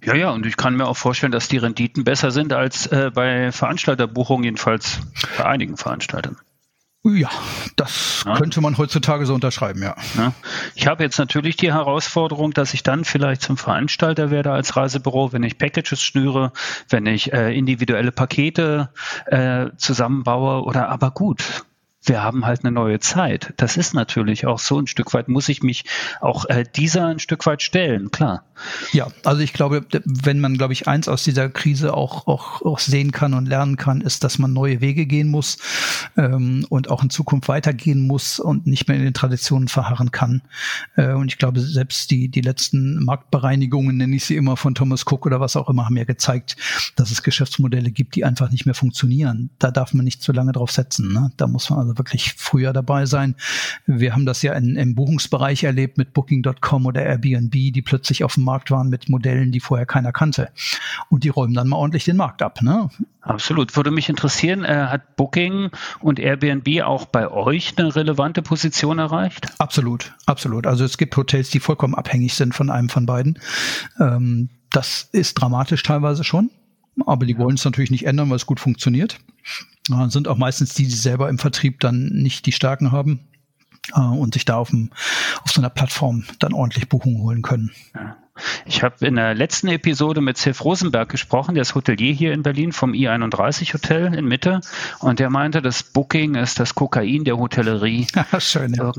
[0.04, 3.10] Ja, ja, und ich kann mir auch vorstellen, dass die Renditen besser sind als äh,
[3.12, 5.00] bei Veranstalterbuchungen, jedenfalls
[5.36, 6.36] bei einigen Veranstaltern.
[7.04, 7.30] Ja,
[7.76, 8.36] das ja.
[8.36, 9.94] könnte man heutzutage so unterschreiben, ja.
[10.16, 10.32] ja.
[10.74, 15.32] Ich habe jetzt natürlich die Herausforderung, dass ich dann vielleicht zum Veranstalter werde als Reisebüro,
[15.32, 16.52] wenn ich Packages schnüre,
[16.88, 18.90] wenn ich äh, individuelle Pakete
[19.26, 21.64] äh, zusammenbaue oder aber gut,
[22.02, 23.54] wir haben halt eine neue Zeit.
[23.56, 25.84] Das ist natürlich auch so ein Stück weit, muss ich mich
[26.20, 28.44] auch äh, dieser ein Stück weit stellen, klar.
[28.92, 32.78] Ja, also ich glaube, wenn man, glaube ich, eins aus dieser Krise auch, auch, auch
[32.78, 35.58] sehen kann und lernen kann, ist, dass man neue Wege gehen muss
[36.16, 40.42] ähm, und auch in Zukunft weitergehen muss und nicht mehr in den Traditionen verharren kann.
[40.96, 45.04] Äh, und ich glaube, selbst die, die letzten Marktbereinigungen, nenne ich sie immer von Thomas
[45.06, 46.56] Cook oder was auch immer, haben ja gezeigt,
[46.96, 49.50] dass es Geschäftsmodelle gibt, die einfach nicht mehr funktionieren.
[49.58, 51.12] Da darf man nicht zu lange drauf setzen.
[51.12, 51.32] Ne?
[51.36, 53.34] Da muss man also wirklich früher dabei sein.
[53.86, 58.34] Wir haben das ja in, im Buchungsbereich erlebt mit Booking.com oder Airbnb, die plötzlich auf
[58.34, 60.50] dem Markt waren mit Modellen, die vorher keiner kannte.
[61.10, 62.62] Und die räumen dann mal ordentlich den Markt ab.
[62.62, 62.88] Ne?
[63.20, 63.76] Absolut.
[63.76, 69.46] Würde mich interessieren, äh, hat Booking und Airbnb auch bei euch eine relevante Position erreicht?
[69.58, 70.66] Absolut, absolut.
[70.66, 73.38] Also es gibt Hotels, die vollkommen abhängig sind von einem von beiden.
[74.00, 76.50] Ähm, das ist dramatisch teilweise schon,
[77.06, 79.18] aber die wollen es natürlich nicht ändern, weil es gut funktioniert.
[79.90, 83.20] Äh, sind auch meistens die, die selber im Vertrieb dann nicht die Stärken haben
[83.94, 84.90] äh, und sich da auf, dem,
[85.42, 87.70] auf so einer Plattform dann ordentlich Buchungen holen können.
[87.94, 88.16] Ja.
[88.66, 92.42] Ich habe in der letzten Episode mit Seth Rosenberg gesprochen, der ist Hotelier hier in
[92.42, 94.60] Berlin vom I31 Hotel in Mitte
[95.00, 98.06] und der meinte, das Booking ist das Kokain der Hotellerie.
[98.38, 98.74] Schön.
[98.74, 98.92] Ja.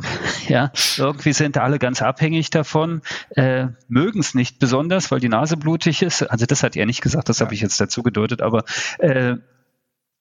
[0.47, 3.01] ja, irgendwie sind alle ganz abhängig davon,
[3.35, 6.23] äh, mögen es nicht besonders, weil die Nase blutig ist.
[6.23, 7.45] Also das hat er nicht gesagt, das ja.
[7.45, 8.63] habe ich jetzt dazu gedeutet, aber
[8.99, 9.35] äh,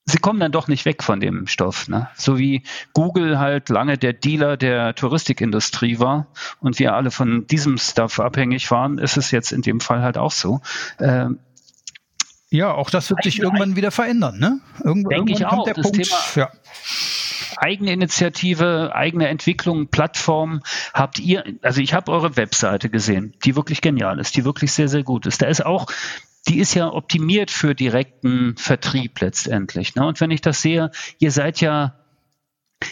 [0.09, 1.88] sie kommen dann doch nicht weg von dem Stoff.
[1.88, 2.09] Ne?
[2.16, 2.62] So wie
[2.94, 6.29] Google halt lange der Dealer der Touristikindustrie war
[6.61, 10.16] und wir alle von diesem Stuff abhängig waren, ist es jetzt in dem Fall halt
[10.18, 10.61] auch so.
[10.99, 11.38] Ähm,
[12.51, 14.38] ja, auch das wird sich irgendwann wieder verändern.
[14.38, 14.61] Ne?
[14.83, 16.03] Irgendw Denke irgendwann kommt auch, der Punkt.
[16.03, 16.51] Thema, ja.
[17.59, 20.62] Eigene Initiative, eigene Entwicklung, Plattform
[20.94, 24.88] habt ihr, also ich habe eure Webseite gesehen, die wirklich genial ist, die wirklich sehr,
[24.88, 25.42] sehr gut ist.
[25.42, 25.87] Da ist auch
[26.46, 29.94] die ist ja optimiert für direkten Vertrieb letztendlich.
[29.94, 30.07] Ne?
[30.07, 31.94] Und wenn ich das sehe, ihr seid ja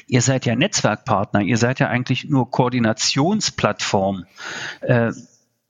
[0.08, 4.26] Ihr seid ja Netzwerkpartner, ihr seid ja eigentlich nur Koordinationsplattform.
[4.80, 5.12] Äh,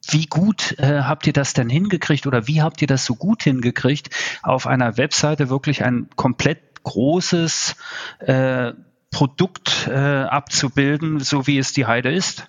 [0.08, 3.42] wie gut äh, habt ihr das denn hingekriegt oder wie habt ihr das so gut
[3.42, 4.08] hingekriegt,
[4.42, 7.76] auf einer Webseite wirklich ein komplett großes
[8.20, 8.72] äh,
[9.10, 12.48] Produkt äh, abzubilden, so wie es die Heide ist?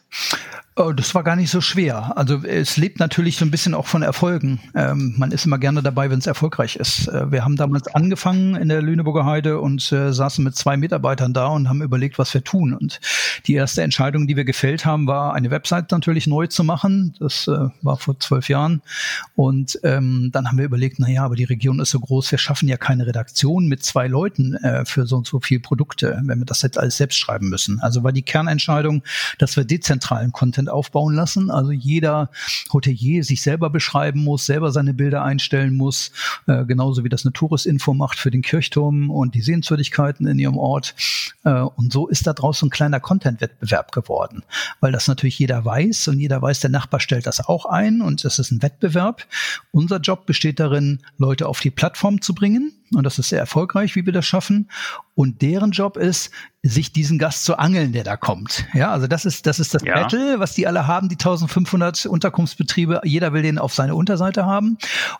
[0.79, 2.15] Oh, das war gar nicht so schwer.
[2.15, 4.59] Also es lebt natürlich so ein bisschen auch von Erfolgen.
[4.75, 7.07] Ähm, man ist immer gerne dabei, wenn es erfolgreich ist.
[7.07, 11.33] Äh, wir haben damals angefangen in der Lüneburger Heide und äh, saßen mit zwei Mitarbeitern
[11.33, 12.75] da und haben überlegt, was wir tun.
[12.75, 12.99] Und
[13.47, 17.15] die erste Entscheidung, die wir gefällt haben, war, eine Website natürlich neu zu machen.
[17.19, 18.83] Das äh, war vor zwölf Jahren.
[19.35, 22.37] Und ähm, dann haben wir überlegt, na ja, aber die Region ist so groß, wir
[22.37, 26.37] schaffen ja keine Redaktion mit zwei Leuten äh, für so und so viele Produkte, wenn
[26.37, 27.79] wir das jetzt alles selbst schreiben müssen.
[27.79, 29.01] Also war die Kernentscheidung,
[29.39, 31.49] dass wir dezentralen Content Content aufbauen lassen.
[31.49, 32.29] Also jeder
[32.71, 36.11] Hotelier sich selber beschreiben muss, selber seine Bilder einstellen muss,
[36.47, 40.57] äh, genauso wie das eine Touristinfo macht für den Kirchturm und die Sehenswürdigkeiten in ihrem
[40.57, 40.95] Ort.
[41.43, 44.43] Äh, und so ist da draußen ein kleiner Content-Wettbewerb geworden,
[44.79, 48.23] weil das natürlich jeder weiß und jeder weiß, der Nachbar stellt das auch ein und
[48.23, 49.25] das ist ein Wettbewerb.
[49.71, 53.95] Unser Job besteht darin, Leute auf die Plattform zu bringen und das ist sehr erfolgreich,
[53.95, 54.69] wie wir das schaffen.
[55.15, 56.31] Und deren Job ist,
[56.63, 58.65] sich diesen Gast zu angeln, der da kommt.
[58.73, 59.93] Ja, also das ist, das ist das ja.
[59.95, 63.01] Battle, was die alle haben, die 1500 Unterkunftsbetriebe.
[63.03, 64.77] Jeder will den auf seine Unterseite haben.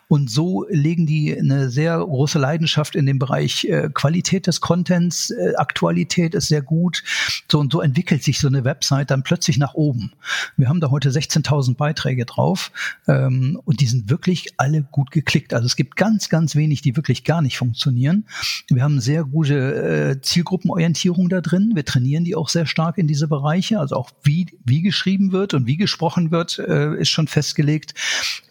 [0.08, 5.30] Und so legen die eine sehr große Leidenschaft in dem Bereich äh, Qualität des Contents,
[5.30, 7.02] äh, Aktualität ist sehr gut.
[7.50, 10.12] So und so entwickelt sich so eine Website dann plötzlich nach oben.
[10.56, 12.72] Wir haben da heute 16.000 Beiträge drauf
[13.06, 15.54] ähm, und die sind wirklich alle gut geklickt.
[15.54, 18.26] Also es gibt ganz, ganz wenig, die wirklich gar nicht funktionieren.
[18.68, 21.72] Wir haben sehr gute äh, Zielgruppenorientierung da drin.
[21.74, 23.78] Wir trainieren die auch sehr stark in diese Bereiche.
[23.78, 27.94] Also auch wie, wie geschrieben wird und wie gesprochen wird, äh, ist schon festgelegt,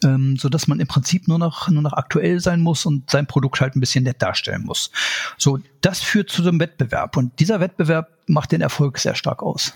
[0.04, 3.26] ähm, so dass man im Prinzip nur noch, nur noch aktuell sein muss und sein
[3.26, 4.91] Produkt halt ein bisschen nett darstellen muss.
[5.38, 9.74] So, das führt zu einem Wettbewerb und dieser Wettbewerb macht den Erfolg sehr stark aus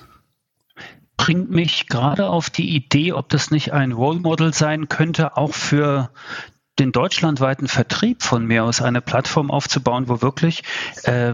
[1.22, 5.54] bringt mich gerade auf die Idee, ob das nicht ein Role Model sein könnte, auch
[5.54, 6.10] für
[6.82, 10.64] den deutschlandweiten Vertrieb von mir aus eine Plattform aufzubauen, wo wirklich
[11.04, 11.34] äh,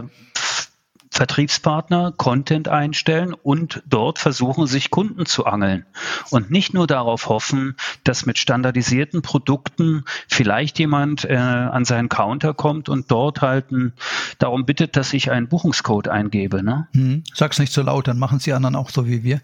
[1.18, 5.84] Vertriebspartner Content einstellen und dort versuchen, sich Kunden zu angeln.
[6.30, 12.54] Und nicht nur darauf hoffen, dass mit standardisierten Produkten vielleicht jemand äh, an seinen Counter
[12.54, 13.94] kommt und dort halt ein,
[14.38, 16.62] darum bittet, dass ich einen Buchungscode eingebe.
[16.62, 16.86] Ne?
[16.92, 19.40] Hm, sag's nicht so laut, dann machen es die anderen auch so wie wir.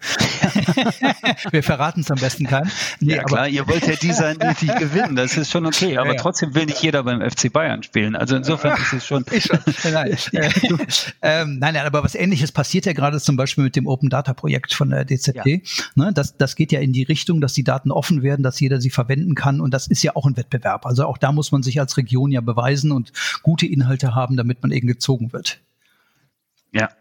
[1.51, 2.71] wir verraten es am besten keinem.
[3.01, 5.97] Nee, ja klar, ihr wollt ja die sein, die, die gewinnen, das ist schon okay.
[5.97, 6.21] Aber ja, ja.
[6.21, 8.15] trotzdem will nicht jeder beim FC Bayern spielen.
[8.15, 9.25] Also insofern ist es schon.
[9.29, 9.59] Ich schon.
[9.91, 10.17] Nein.
[11.21, 14.35] ähm, Nein, nein, aber was ähnliches passiert ja gerade zum Beispiel mit dem Open Data
[14.35, 15.47] Projekt von der DZP.
[15.47, 15.59] Ja.
[15.95, 18.79] Ne, das, das geht ja in die Richtung, dass die Daten offen werden, dass jeder
[18.79, 19.59] sie verwenden kann.
[19.59, 20.85] Und das ist ja auch ein Wettbewerb.
[20.85, 24.61] Also auch da muss man sich als Region ja beweisen und gute Inhalte haben, damit
[24.61, 25.59] man eben gezogen wird.
[26.71, 26.91] Ja,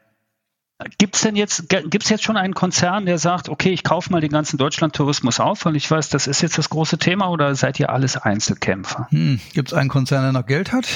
[0.98, 4.20] Gibt es denn jetzt, gibt's jetzt schon einen Konzern, der sagt, okay, ich kaufe mal
[4.20, 7.78] den ganzen Deutschland-Tourismus auf, weil ich weiß, das ist jetzt das große Thema oder seid
[7.78, 9.06] ihr alles Einzelkämpfer?
[9.10, 10.88] Hm, Gibt es einen Konzern, der noch Geld hat?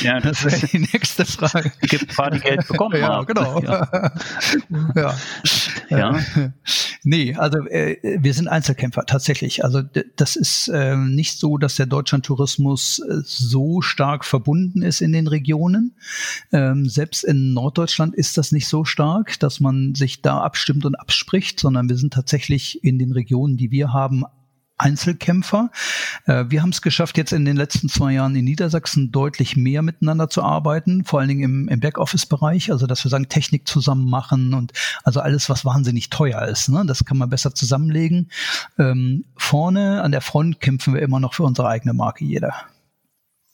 [0.00, 1.70] Ja, das, das wäre die nächste Frage.
[1.82, 3.26] Gibt ein paar, die Geld bekommen ja, haben.
[3.26, 3.60] Genau.
[3.60, 4.10] Ja,
[4.68, 4.92] genau.
[4.96, 5.14] ja.
[5.88, 6.20] ja.
[7.04, 9.62] Nee, also äh, wir sind Einzelkämpfer, tatsächlich.
[9.62, 9.82] Also
[10.16, 15.28] das ist äh, nicht so, dass der Deutschland-Tourismus äh, so stark verbunden ist in den
[15.28, 15.94] Regionen.
[16.50, 20.86] Ähm, selbst in Norddeutschland ist das nicht so stark stark, dass man sich da abstimmt
[20.86, 24.24] und abspricht, sondern wir sind tatsächlich in den Regionen, die wir haben,
[24.78, 25.70] Einzelkämpfer.
[26.24, 29.82] Äh, wir haben es geschafft, jetzt in den letzten zwei Jahren in Niedersachsen deutlich mehr
[29.82, 34.08] miteinander zu arbeiten, vor allen Dingen im, im Backoffice-Bereich, also dass wir sagen, Technik zusammen
[34.08, 34.72] machen und
[35.04, 36.70] also alles, was wahnsinnig teuer ist.
[36.70, 36.84] Ne?
[36.86, 38.30] Das kann man besser zusammenlegen.
[38.78, 42.54] Ähm, vorne an der Front kämpfen wir immer noch für unsere eigene Marke jeder.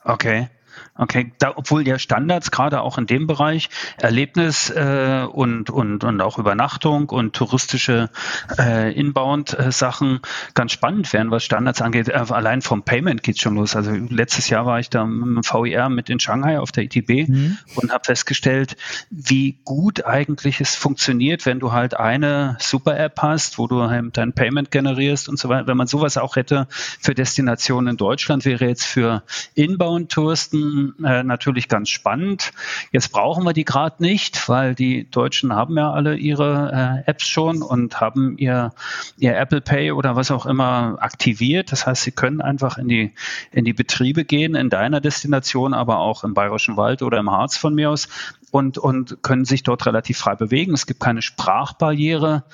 [0.04, 0.48] Okay.
[0.96, 6.20] Okay, da, obwohl ja Standards gerade auch in dem Bereich Erlebnis äh, und, und, und
[6.20, 8.10] auch Übernachtung und touristische
[8.58, 10.20] äh, Inbound-Sachen
[10.54, 12.08] ganz spannend wären, was Standards angeht.
[12.08, 13.74] Äh, allein vom Payment geht's schon los.
[13.74, 17.28] Also letztes Jahr war ich da mit dem VIR mit in Shanghai auf der ITB
[17.28, 17.58] mhm.
[17.76, 18.76] und habe festgestellt,
[19.10, 24.32] wie gut eigentlich es funktioniert, wenn du halt eine Super-App hast, wo du halt dein
[24.32, 25.66] Payment generierst und so weiter.
[25.66, 29.22] Wenn man sowas auch hätte für Destinationen in Deutschland, wäre jetzt für
[29.54, 30.61] Inbound-Touristen
[31.04, 32.52] äh, natürlich ganz spannend.
[32.92, 37.26] Jetzt brauchen wir die gerade nicht, weil die Deutschen haben ja alle ihre äh, Apps
[37.26, 38.72] schon und haben ihr,
[39.18, 41.72] ihr Apple Pay oder was auch immer aktiviert.
[41.72, 43.14] Das heißt, sie können einfach in die,
[43.50, 47.56] in die Betriebe gehen, in deiner Destination, aber auch im Bayerischen Wald oder im Harz
[47.56, 48.08] von mir aus
[48.50, 50.74] und, und können sich dort relativ frei bewegen.
[50.74, 52.44] Es gibt keine Sprachbarriere.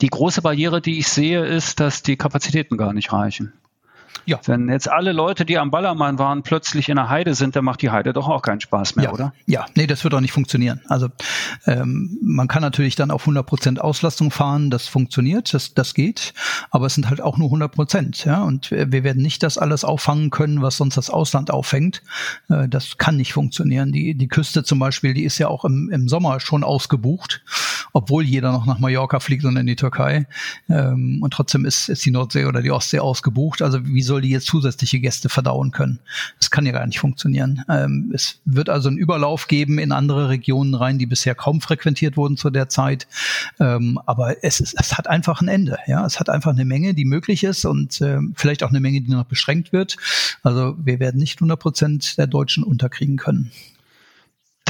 [0.00, 3.52] Die große Barriere, die ich sehe, ist, dass die Kapazitäten gar nicht reichen.
[4.26, 4.38] Ja.
[4.46, 7.82] Wenn jetzt alle Leute, die am Ballermann waren, plötzlich in der Heide sind, dann macht
[7.82, 9.12] die Heide doch auch keinen Spaß mehr, ja.
[9.12, 9.32] oder?
[9.46, 10.80] Ja, nee, das wird auch nicht funktionieren.
[10.88, 11.08] Also
[11.66, 16.34] ähm, man kann natürlich dann auf 100 Prozent Auslastung fahren, das funktioniert, das, das geht,
[16.70, 19.84] aber es sind halt auch nur 100 Prozent, ja, und wir werden nicht das alles
[19.84, 22.02] auffangen können, was sonst das Ausland auffängt.
[22.48, 23.92] Äh, das kann nicht funktionieren.
[23.92, 27.42] Die, die Küste zum Beispiel, die ist ja auch im, im Sommer schon ausgebucht,
[27.92, 30.26] obwohl jeder noch nach Mallorca fliegt und in die Türkei.
[30.68, 33.62] Ähm, und trotzdem ist, ist die Nordsee oder die Ostsee ausgebucht.
[33.62, 35.98] Also wie soll die jetzt zusätzliche Gäste verdauen können?
[36.38, 37.64] Das kann ja gar nicht funktionieren.
[37.68, 42.16] Ähm, es wird also einen Überlauf geben in andere Regionen rein, die bisher kaum frequentiert
[42.16, 43.06] wurden zu der Zeit.
[43.58, 45.78] Ähm, aber es, ist, es hat einfach ein Ende.
[45.86, 49.00] Ja, es hat einfach eine Menge, die möglich ist und äh, vielleicht auch eine Menge,
[49.00, 49.96] die noch beschränkt wird.
[50.42, 53.50] Also wir werden nicht 100 Prozent der Deutschen unterkriegen können.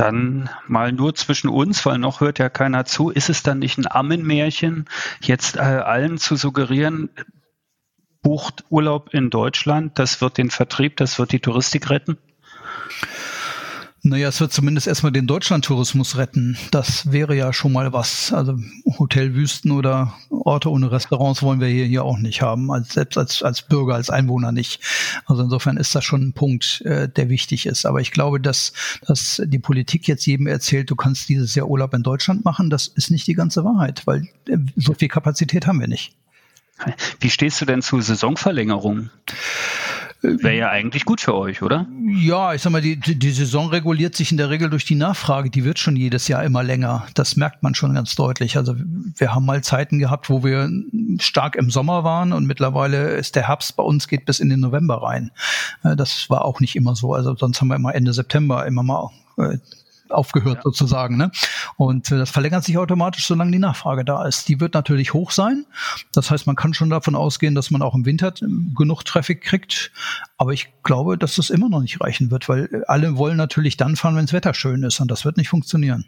[0.00, 3.10] Dann mal nur zwischen uns, weil noch hört ja keiner zu.
[3.10, 4.86] Ist es dann nicht ein Ammenmärchen,
[5.20, 7.10] jetzt äh, allen zu suggerieren,
[8.22, 12.16] bucht Urlaub in Deutschland, das wird den Vertrieb, das wird die Touristik retten?
[14.02, 16.56] Naja, es wird zumindest erstmal den Deutschlandtourismus retten.
[16.70, 18.32] Das wäre ja schon mal was.
[18.32, 18.58] Also
[18.98, 23.42] Hotelwüsten oder Orte ohne Restaurants wollen wir hier, hier auch nicht haben, als, selbst als,
[23.42, 24.80] als Bürger, als Einwohner nicht.
[25.26, 27.84] Also insofern ist das schon ein Punkt, äh, der wichtig ist.
[27.84, 28.72] Aber ich glaube, dass,
[29.06, 32.86] dass die Politik jetzt jedem erzählt, du kannst dieses Jahr Urlaub in Deutschland machen, das
[32.86, 36.14] ist nicht die ganze Wahrheit, weil äh, so viel Kapazität haben wir nicht.
[37.20, 39.10] Wie stehst du denn zu Saisonverlängerung?
[40.38, 41.86] Wäre ja eigentlich gut für euch, oder?
[42.06, 45.50] Ja, ich sag mal, die, die Saison reguliert sich in der Regel durch die Nachfrage.
[45.50, 47.06] Die wird schon jedes Jahr immer länger.
[47.14, 48.56] Das merkt man schon ganz deutlich.
[48.56, 50.70] Also wir haben mal Zeiten gehabt, wo wir
[51.18, 54.60] stark im Sommer waren und mittlerweile ist der Herbst bei uns geht bis in den
[54.60, 55.30] November rein.
[55.82, 57.14] Äh, das war auch nicht immer so.
[57.14, 59.58] Also sonst haben wir immer Ende September immer mal äh,
[60.12, 60.62] aufgehört ja.
[60.62, 61.16] sozusagen.
[61.16, 61.31] Ne?
[61.77, 64.49] Und äh, das verlängert sich automatisch, solange die Nachfrage da ist.
[64.49, 65.66] Die wird natürlich hoch sein.
[66.12, 69.42] Das heißt, man kann schon davon ausgehen, dass man auch im Winter äh, genug Traffic
[69.42, 69.92] kriegt.
[70.37, 73.96] Aber ich glaube, dass das immer noch nicht reichen wird, weil alle wollen natürlich dann
[73.96, 75.01] fahren, wenn das Wetter schön ist.
[75.01, 76.07] Und das wird nicht funktionieren.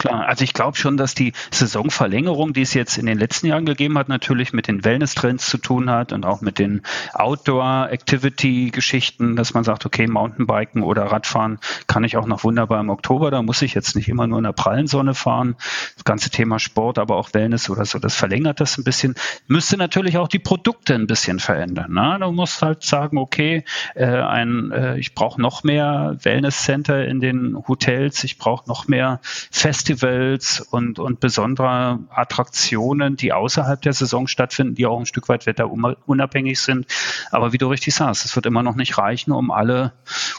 [0.00, 3.66] Klar, also ich glaube schon, dass die Saisonverlängerung, die es jetzt in den letzten Jahren
[3.66, 6.80] gegeben hat, natürlich mit den Wellness-Trends zu tun hat und auch mit den
[7.12, 13.30] Outdoor-Activity-Geschichten, dass man sagt, okay, Mountainbiken oder Radfahren kann ich auch noch wunderbar im Oktober,
[13.30, 15.56] da muss ich jetzt nicht immer nur in der prallen Sonne fahren.
[15.96, 19.16] Das ganze Thema Sport, aber auch Wellness oder so, das verlängert das ein bisschen.
[19.48, 21.92] Müsste natürlich auch die Produkte ein bisschen verändern.
[21.92, 22.16] Ne?
[22.18, 27.54] Du musst halt sagen, okay, äh, ein, äh, ich brauche noch mehr Wellness-Center in den
[27.68, 34.28] Hotels, ich brauche noch mehr Festivals, Festivals und, und besondere Attraktionen, die außerhalb der Saison
[34.28, 36.86] stattfinden, die auch ein Stück weit wetterunabhängig sind.
[37.30, 39.92] Aber wie du richtig sagst, es wird immer noch nicht reichen, um alle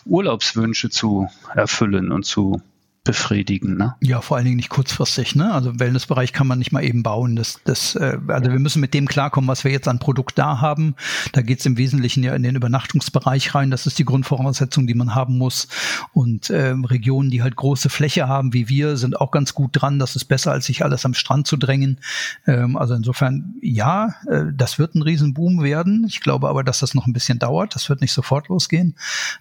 [0.05, 2.61] Urlaubswünsche zu erfüllen und zu
[3.03, 3.77] befriedigen.
[3.77, 3.95] Ne?
[3.99, 5.35] Ja, vor allen Dingen nicht kurzfristig.
[5.35, 5.51] Ne?
[5.51, 7.35] Also Wellnessbereich kann man nicht mal eben bauen.
[7.35, 10.61] Das, das, äh, also wir müssen mit dem klarkommen, was wir jetzt an Produkt da
[10.61, 10.95] haben.
[11.31, 13.71] Da geht es im Wesentlichen ja in den Übernachtungsbereich rein.
[13.71, 15.67] Das ist die Grundvoraussetzung, die man haben muss.
[16.13, 19.97] Und äh, Regionen, die halt große Fläche haben, wie wir, sind auch ganz gut dran.
[19.97, 21.99] Das ist besser, als sich alles am Strand zu drängen.
[22.45, 26.05] Ähm, also insofern, ja, äh, das wird ein Riesenboom werden.
[26.07, 27.73] Ich glaube aber, dass das noch ein bisschen dauert.
[27.73, 28.95] Das wird nicht sofort losgehen.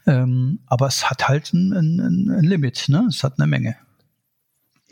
[0.06, 2.86] Ähm, aber es hat halt ein, ein, ein Limit.
[2.88, 3.04] Ne?
[3.10, 3.76] Es hat eine Menge.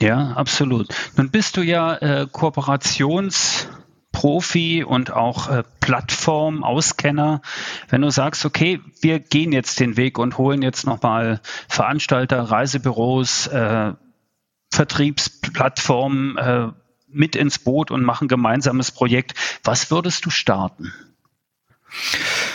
[0.00, 0.94] Ja, absolut.
[1.16, 7.42] Nun bist du ja äh, Kooperationsprofi und auch äh, Plattform-Auskenner.
[7.88, 13.48] Wenn du sagst, okay, wir gehen jetzt den Weg und holen jetzt nochmal Veranstalter, Reisebüros,
[13.48, 13.94] äh,
[14.70, 16.68] Vertriebsplattformen äh,
[17.08, 20.92] mit ins Boot und machen gemeinsames Projekt, was würdest du starten?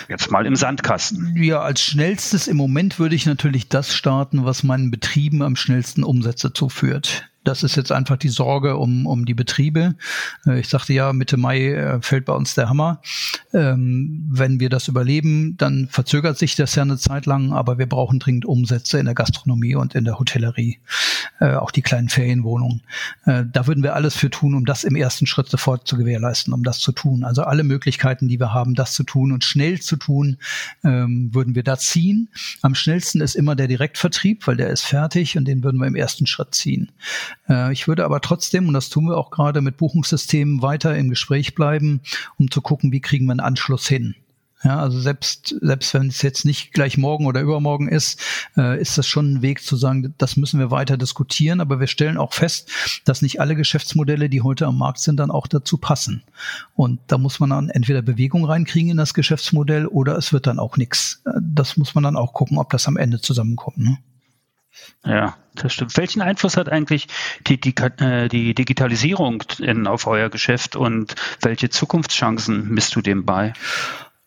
[0.10, 1.36] Jetzt mal im Sandkasten.
[1.42, 6.04] Ja, als schnellstes im Moment würde ich natürlich das starten, was meinen Betrieben am schnellsten
[6.04, 7.30] Umsätze zuführt.
[7.44, 9.96] Das ist jetzt einfach die Sorge um, um die Betriebe.
[10.46, 13.02] Äh, ich sagte ja, Mitte Mai äh, fällt bei uns der Hammer.
[13.54, 17.88] Ähm, wenn wir das überleben, dann verzögert sich das ja eine Zeit lang, aber wir
[17.88, 20.80] brauchen dringend Umsätze in der Gastronomie und in der Hotellerie,
[21.40, 22.82] äh, auch die kleinen Ferienwohnungen.
[23.26, 26.54] Äh, da würden wir alles für tun, um das im ersten Schritt sofort zu gewährleisten,
[26.54, 27.24] um das zu tun.
[27.24, 30.38] Also alle Möglichkeiten, die wir haben, das zu tun und schnell zu tun,
[30.84, 32.30] ähm, würden wir da ziehen.
[32.62, 35.96] Am schnellsten ist immer der Direktvertrieb, weil der ist fertig und den würden wir im
[35.96, 36.92] ersten Schritt ziehen.
[37.50, 41.10] Äh, ich würde aber trotzdem, und das tun wir auch gerade mit Buchungssystemen, weiter im
[41.10, 42.02] Gespräch bleiben,
[42.38, 44.16] um zu gucken, wie kriegen wir einen Anschluss hin.
[44.64, 48.22] Ja, also selbst, selbst wenn es jetzt nicht gleich morgen oder übermorgen ist,
[48.56, 51.60] äh, ist das schon ein Weg zu sagen, das müssen wir weiter diskutieren.
[51.60, 52.72] Aber wir stellen auch fest,
[53.04, 56.24] dass nicht alle Geschäftsmodelle, die heute am Markt sind, dann auch dazu passen.
[56.76, 60.60] Und da muss man dann entweder Bewegung reinkriegen in das Geschäftsmodell oder es wird dann
[60.60, 61.22] auch nichts.
[61.26, 63.80] Äh, das muss man dann auch gucken, ob das am Ende zusammenkommt.
[63.80, 63.98] Ne?
[65.06, 65.98] Ja, das stimmt.
[65.98, 67.08] Welchen Einfluss hat eigentlich
[67.48, 73.26] die, die, äh, die Digitalisierung in, auf euer Geschäft und welche Zukunftschancen misst du dem
[73.26, 73.54] bei?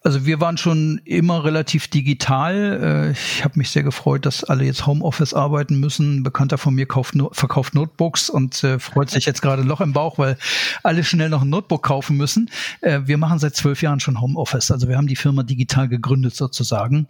[0.07, 3.09] Also wir waren schon immer relativ digital.
[3.09, 6.19] Äh, ich habe mich sehr gefreut, dass alle jetzt Homeoffice arbeiten müssen.
[6.19, 9.81] Ein Bekannter von mir kauft, verkauft Notebooks und äh, freut sich jetzt gerade ein Loch
[9.81, 10.38] im Bauch, weil
[10.85, 12.49] alle schnell noch ein Notebook kaufen müssen.
[12.83, 14.71] Äh, wir machen seit zwölf Jahren schon Homeoffice.
[14.71, 17.09] Also wir haben die Firma digital gegründet sozusagen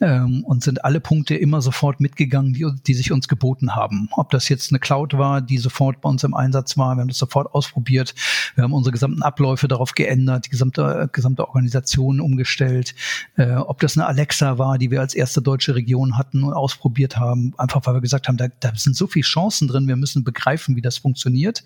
[0.00, 4.08] ähm, und sind alle Punkte immer sofort mitgegangen, die, die sich uns geboten haben.
[4.12, 7.08] Ob das jetzt eine Cloud war, die sofort bei uns im Einsatz war, wir haben
[7.08, 8.14] das sofort ausprobiert.
[8.54, 12.94] Wir haben unsere gesamten Abläufe darauf geändert, die gesamte, gesamte Organisation um umgestellt.
[13.36, 17.16] Äh, ob das eine Alexa war, die wir als erste deutsche Region hatten und ausprobiert
[17.18, 20.22] haben, einfach weil wir gesagt haben, da, da sind so viele Chancen drin, wir müssen
[20.22, 21.64] begreifen, wie das funktioniert.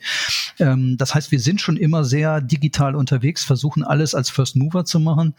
[0.58, 4.84] Ähm, das heißt, wir sind schon immer sehr digital unterwegs, versuchen alles als First Mover
[4.84, 5.34] zu machen.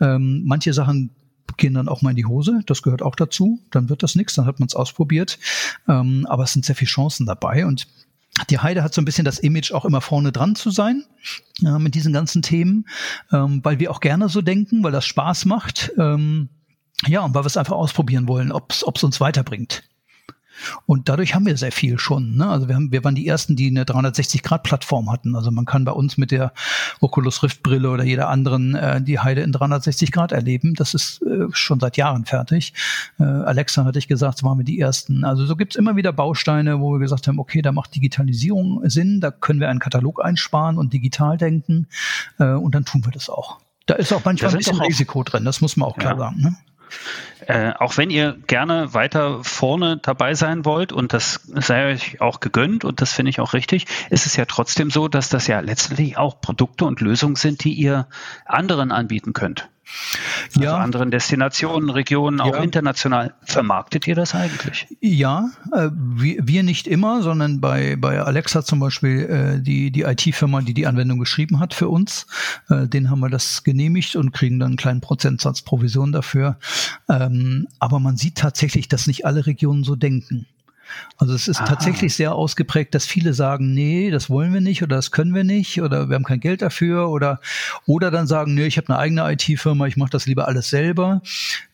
[0.00, 1.10] Ähm, manche Sachen
[1.56, 2.60] gehen dann auch mal in die Hose.
[2.66, 3.58] Das gehört auch dazu.
[3.70, 5.38] Dann wird das nichts, dann hat man es ausprobiert.
[5.86, 7.86] Ähm, aber es sind sehr viele Chancen dabei und
[8.50, 11.04] die Heide hat so ein bisschen das Image, auch immer vorne dran zu sein
[11.64, 12.86] äh, mit diesen ganzen Themen,
[13.32, 15.92] ähm, weil wir auch gerne so denken, weil das Spaß macht.
[15.98, 16.48] Ähm,
[17.06, 19.84] ja, und weil wir es einfach ausprobieren wollen, ob es uns weiterbringt.
[20.86, 22.36] Und dadurch haben wir sehr viel schon.
[22.36, 22.48] Ne?
[22.48, 25.34] Also wir, haben, wir waren die ersten, die eine 360-Grad-Plattform hatten.
[25.34, 26.52] Also man kann bei uns mit der
[27.00, 30.74] Oculus Rift-Brille oder jeder anderen äh, die Heide in 360 Grad erleben.
[30.74, 32.74] Das ist äh, schon seit Jahren fertig.
[33.18, 35.24] Äh, Alexa hatte ich gesagt, waren wir die ersten.
[35.24, 39.20] Also so gibt's immer wieder Bausteine, wo wir gesagt haben, okay, da macht Digitalisierung Sinn,
[39.20, 41.86] da können wir einen Katalog einsparen und digital denken.
[42.38, 43.58] Äh, und dann tun wir das auch.
[43.86, 46.18] Da ist auch manchmal ein bisschen Risiko drin, das muss man auch klar ja.
[46.18, 46.40] sagen.
[46.40, 46.56] Ne?
[47.46, 52.40] Äh, auch wenn ihr gerne weiter vorne dabei sein wollt und das sei euch auch
[52.40, 55.60] gegönnt und das finde ich auch richtig, ist es ja trotzdem so, dass das ja
[55.60, 58.06] letztlich auch Produkte und Lösungen sind, die ihr
[58.44, 59.68] anderen anbieten könnt.
[60.48, 60.76] Also ja.
[60.76, 62.62] anderen Destinationen, Regionen, auch ja.
[62.62, 63.34] international.
[63.44, 64.86] Vermarktet ihr das eigentlich?
[65.00, 70.02] Ja, äh, wir, wir, nicht immer, sondern bei, bei Alexa zum Beispiel äh, die, die
[70.02, 72.26] IT-Firma, die die Anwendung geschrieben hat für uns,
[72.68, 76.58] äh, den haben wir das genehmigt und kriegen dann einen kleinen Prozentsatz Provision dafür.
[77.08, 80.46] Ähm, aber man sieht tatsächlich, dass nicht alle Regionen so denken.
[81.18, 81.66] Also es ist Aha.
[81.66, 85.44] tatsächlich sehr ausgeprägt, dass viele sagen, nee, das wollen wir nicht oder das können wir
[85.44, 87.40] nicht oder wir haben kein Geld dafür oder
[87.86, 91.22] oder dann sagen, nee, ich habe eine eigene IT-Firma, ich mache das lieber alles selber.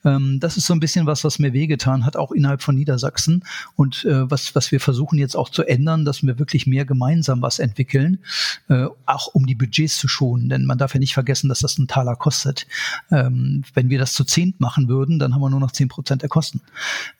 [0.04, 3.44] Ähm, das ist so ein bisschen was, was mir wehgetan hat, auch innerhalb von Niedersachsen
[3.76, 7.42] und äh, was was wir versuchen jetzt auch zu ändern, dass wir wirklich mehr gemeinsam
[7.42, 8.20] was entwickeln,
[8.68, 11.78] äh, auch um die Budgets zu schonen, denn man darf ja nicht vergessen, dass das
[11.78, 12.66] ein Taler kostet.
[13.10, 16.22] Ähm, wenn wir das zu zehnt machen würden, dann haben wir nur noch zehn Prozent
[16.22, 16.62] der Kosten.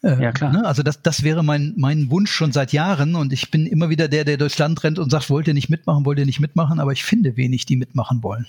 [0.02, 0.52] Äh, ja klar.
[0.52, 0.64] Ne?
[0.64, 4.08] Also das das wäre mein mein Wunsch schon seit Jahren und ich bin immer wieder
[4.08, 6.80] der, der durchs Land rennt und sagt, wollt ihr nicht mitmachen, wollt ihr nicht mitmachen,
[6.80, 8.46] aber ich finde wenig, die mitmachen wollen.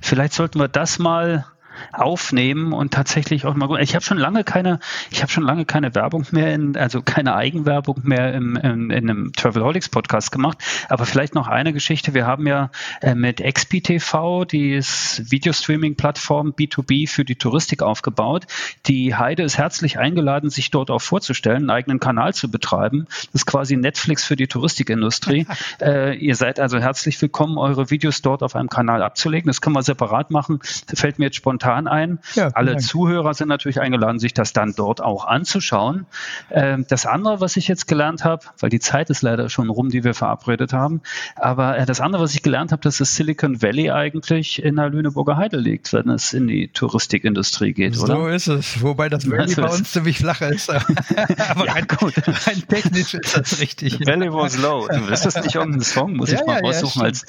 [0.00, 1.44] Vielleicht sollten wir das mal
[1.92, 3.82] aufnehmen und tatsächlich auch mal.
[3.82, 4.80] Ich habe schon lange keine,
[5.10, 9.10] ich habe schon lange keine Werbung mehr, in, also keine Eigenwerbung mehr im, in, in
[9.10, 10.58] einem Travelholics Podcast gemacht.
[10.88, 12.14] Aber vielleicht noch eine Geschichte.
[12.14, 12.70] Wir haben ja
[13.00, 18.46] äh, mit XPTV die Videostreaming-Plattform B2B für die Touristik aufgebaut.
[18.86, 23.06] Die Heide ist herzlich eingeladen, sich dort auch vorzustellen, einen eigenen Kanal zu betreiben.
[23.08, 25.46] Das ist quasi Netflix für die Touristikindustrie.
[25.80, 29.48] äh, ihr seid also herzlich willkommen, eure Videos dort auf einem Kanal abzulegen.
[29.48, 30.60] Das können wir separat machen.
[30.86, 32.18] Das fällt mir jetzt spontan spontan ein.
[32.34, 32.82] Ja, Alle Dank.
[32.82, 36.06] Zuhörer sind natürlich eingeladen, sich das dann dort auch anzuschauen.
[36.50, 39.88] Ähm, das andere, was ich jetzt gelernt habe, weil die Zeit ist leider schon rum,
[39.88, 41.00] die wir verabredet haben,
[41.36, 44.90] aber äh, das andere, was ich gelernt habe, dass das Silicon Valley eigentlich in der
[44.90, 48.16] Lüneburger Heide liegt, wenn es in die Touristikindustrie geht, so oder?
[48.16, 50.70] So ist es, wobei das Valley bei uns ziemlich flach ist.
[51.48, 54.00] aber ja, rein, rein, technisch ist das richtig.
[54.06, 54.88] Valley was low.
[54.88, 57.24] Du wirst das nicht irgendein Song, muss ja, ich mal raussuchen als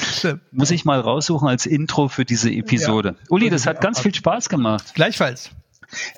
[0.51, 3.15] muss ich mal raussuchen als Intro für diese Episode.
[3.29, 4.95] Uli, das hat ganz viel Spaß Spaß gemacht.
[4.95, 5.51] Gleichfalls.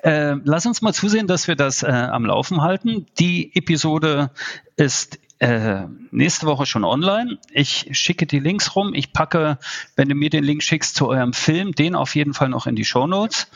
[0.02, 3.04] Äh, lass uns mal zusehen, dass wir das äh, am Laufen halten.
[3.18, 4.30] Die Episode
[4.76, 7.36] ist äh, nächste Woche schon online.
[7.50, 8.94] Ich schicke die Links rum.
[8.94, 9.58] Ich packe,
[9.94, 12.74] wenn du mir den Link schickst zu eurem Film, den auf jeden Fall noch in
[12.74, 13.48] die Show Notes.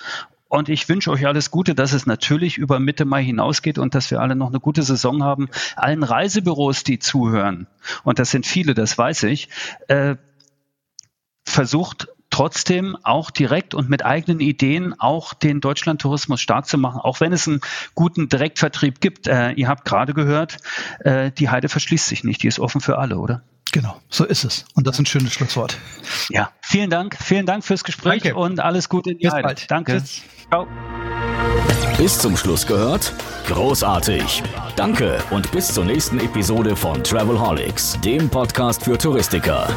[0.48, 4.10] Und ich wünsche euch alles Gute, dass es natürlich über Mitte Mai hinausgeht und dass
[4.10, 5.48] wir alle noch eine gute Saison haben.
[5.74, 7.66] Allen Reisebüros, die zuhören,
[8.04, 9.48] und das sind viele, das weiß ich,
[9.88, 10.16] äh,
[11.46, 17.20] versucht trotzdem auch direkt und mit eigenen Ideen auch den Deutschlandtourismus stark zu machen, auch
[17.20, 17.60] wenn es einen
[17.94, 19.26] guten Direktvertrieb gibt.
[19.26, 20.58] Äh, ihr habt gerade gehört,
[21.00, 23.42] äh, die Heide verschließt sich nicht, die ist offen für alle, oder?
[23.72, 24.64] Genau, so ist es.
[24.74, 25.78] Und das ist ein schönes Schlusswort.
[26.28, 28.38] Ja, vielen Dank, vielen Dank fürs Gespräch Danke.
[28.38, 29.42] und alles Gute in die Bis Heide.
[29.44, 29.70] bald.
[29.70, 29.98] Danke.
[29.98, 30.22] Tschüss.
[30.48, 30.66] Ciao.
[31.96, 33.12] Bis zum Schluss gehört?
[33.46, 34.42] Großartig.
[34.74, 39.68] Danke und bis zur nächsten Episode von Travelholics, dem Podcast für Touristiker.